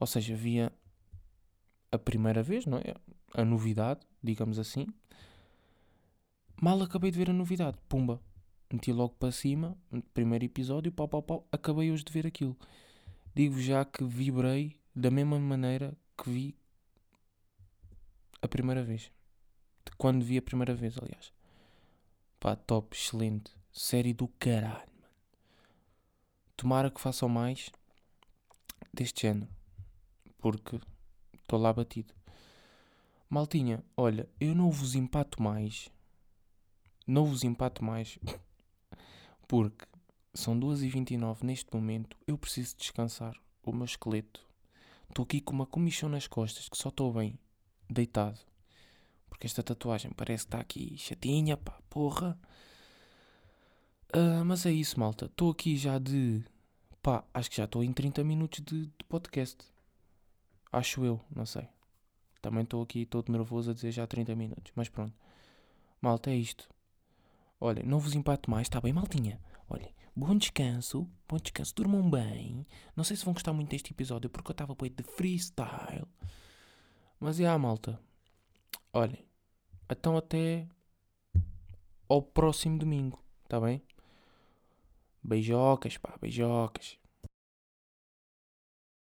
Ou 0.00 0.06
seja, 0.06 0.34
via 0.34 0.72
a 1.92 1.98
primeira 1.98 2.42
vez, 2.42 2.66
não 2.66 2.78
é? 2.78 2.94
A 3.34 3.44
novidade, 3.44 4.00
digamos 4.22 4.58
assim. 4.58 4.86
Mal 6.60 6.82
acabei 6.82 7.12
de 7.12 7.18
ver 7.18 7.30
a 7.30 7.32
novidade, 7.32 7.78
pumba. 7.88 8.20
Meti 8.72 8.92
logo 8.92 9.14
para 9.14 9.30
cima, 9.30 9.78
primeiro 10.12 10.44
episódio, 10.44 10.90
pau, 10.90 11.06
pau, 11.06 11.22
pau. 11.22 11.48
Acabei 11.52 11.92
hoje 11.92 12.02
de 12.02 12.12
ver 12.12 12.26
aquilo. 12.26 12.56
Digo 13.32 13.60
já 13.60 13.84
que 13.84 14.02
vibrei 14.02 14.76
da 14.92 15.08
mesma 15.08 15.38
maneira 15.38 15.96
que 16.16 16.28
vi 16.28 16.56
a 18.42 18.48
primeira 18.48 18.82
vez. 18.82 19.12
De 19.84 19.92
quando 19.96 20.24
vi 20.24 20.36
a 20.36 20.42
primeira 20.42 20.74
vez, 20.74 20.98
aliás. 20.98 21.32
Pá, 22.40 22.56
top, 22.56 22.96
excelente. 22.96 23.52
Série 23.72 24.12
do 24.12 24.26
caralho, 24.26 24.92
mano. 25.00 25.14
Tomara 26.56 26.90
que 26.90 27.00
façam 27.00 27.28
mais 27.28 27.70
deste 28.92 29.22
género. 29.22 29.48
Porque 30.38 30.80
estou 31.34 31.60
lá 31.60 31.72
batido. 31.72 32.12
Maltinha, 33.30 33.84
olha, 33.96 34.28
eu 34.40 34.56
não 34.56 34.72
vos 34.72 34.96
empato 34.96 35.40
mais. 35.40 35.88
Não 37.08 37.24
vos 37.24 37.42
empato 37.42 37.82
mais. 37.82 38.18
Porque 39.48 39.86
são 40.34 40.60
2h29 40.60 41.42
neste 41.42 41.74
momento. 41.74 42.18
Eu 42.26 42.36
preciso 42.36 42.76
descansar 42.76 43.34
o 43.64 43.72
meu 43.72 43.86
esqueleto. 43.86 44.46
Estou 45.08 45.22
aqui 45.22 45.40
com 45.40 45.54
uma 45.54 45.64
comichão 45.64 46.10
nas 46.10 46.26
costas 46.26 46.68
que 46.68 46.76
só 46.76 46.90
estou 46.90 47.10
bem 47.10 47.38
deitado. 47.88 48.38
Porque 49.30 49.46
esta 49.46 49.62
tatuagem 49.62 50.10
parece 50.12 50.44
que 50.44 50.48
está 50.48 50.60
aqui 50.60 50.98
chatinha, 50.98 51.56
pá, 51.56 51.80
porra. 51.88 52.38
Ah, 54.12 54.44
mas 54.44 54.66
é 54.66 54.70
isso, 54.70 55.00
malta. 55.00 55.24
Estou 55.24 55.50
aqui 55.50 55.78
já 55.78 55.98
de. 55.98 56.44
pá, 57.02 57.24
acho 57.32 57.48
que 57.48 57.56
já 57.56 57.64
estou 57.64 57.82
em 57.82 57.92
30 57.94 58.22
minutos 58.22 58.62
de, 58.62 58.86
de 58.86 59.04
podcast. 59.08 59.64
Acho 60.70 61.06
eu, 61.06 61.18
não 61.34 61.46
sei. 61.46 61.66
Também 62.42 62.64
estou 62.64 62.82
aqui 62.82 63.06
todo 63.06 63.32
nervoso 63.32 63.70
a 63.70 63.74
dizer 63.74 63.92
já 63.92 64.06
30 64.06 64.34
minutos. 64.34 64.72
Mas 64.76 64.90
pronto. 64.90 65.14
Malta, 66.02 66.30
é 66.30 66.36
isto. 66.36 66.68
Olha, 67.60 67.82
não 67.82 67.98
vos 67.98 68.14
empato 68.14 68.50
mais, 68.50 68.66
está 68.66 68.80
bem, 68.80 68.92
maltinha? 68.92 69.40
Olha, 69.68 69.92
bom 70.14 70.36
descanso, 70.36 71.08
bom 71.28 71.36
descanso, 71.36 71.74
durmam 71.74 72.08
bem. 72.08 72.66
Não 72.94 73.02
sei 73.02 73.16
se 73.16 73.24
vão 73.24 73.34
gostar 73.34 73.52
muito 73.52 73.70
deste 73.70 73.92
episódio 73.92 74.30
porque 74.30 74.50
eu 74.50 74.54
estava 74.54 74.74
bem 74.74 74.92
de 74.92 75.02
freestyle. 75.02 76.06
Mas 77.18 77.40
é 77.40 77.46
a 77.46 77.58
malta. 77.58 78.00
Olhem, 78.92 79.24
então 79.90 80.16
até 80.16 80.68
ao 82.08 82.22
próximo 82.22 82.78
domingo, 82.78 83.22
tá 83.48 83.60
bem? 83.60 83.82
Beijocas, 85.22 85.96
pá, 85.98 86.16
beijocas. 86.20 86.96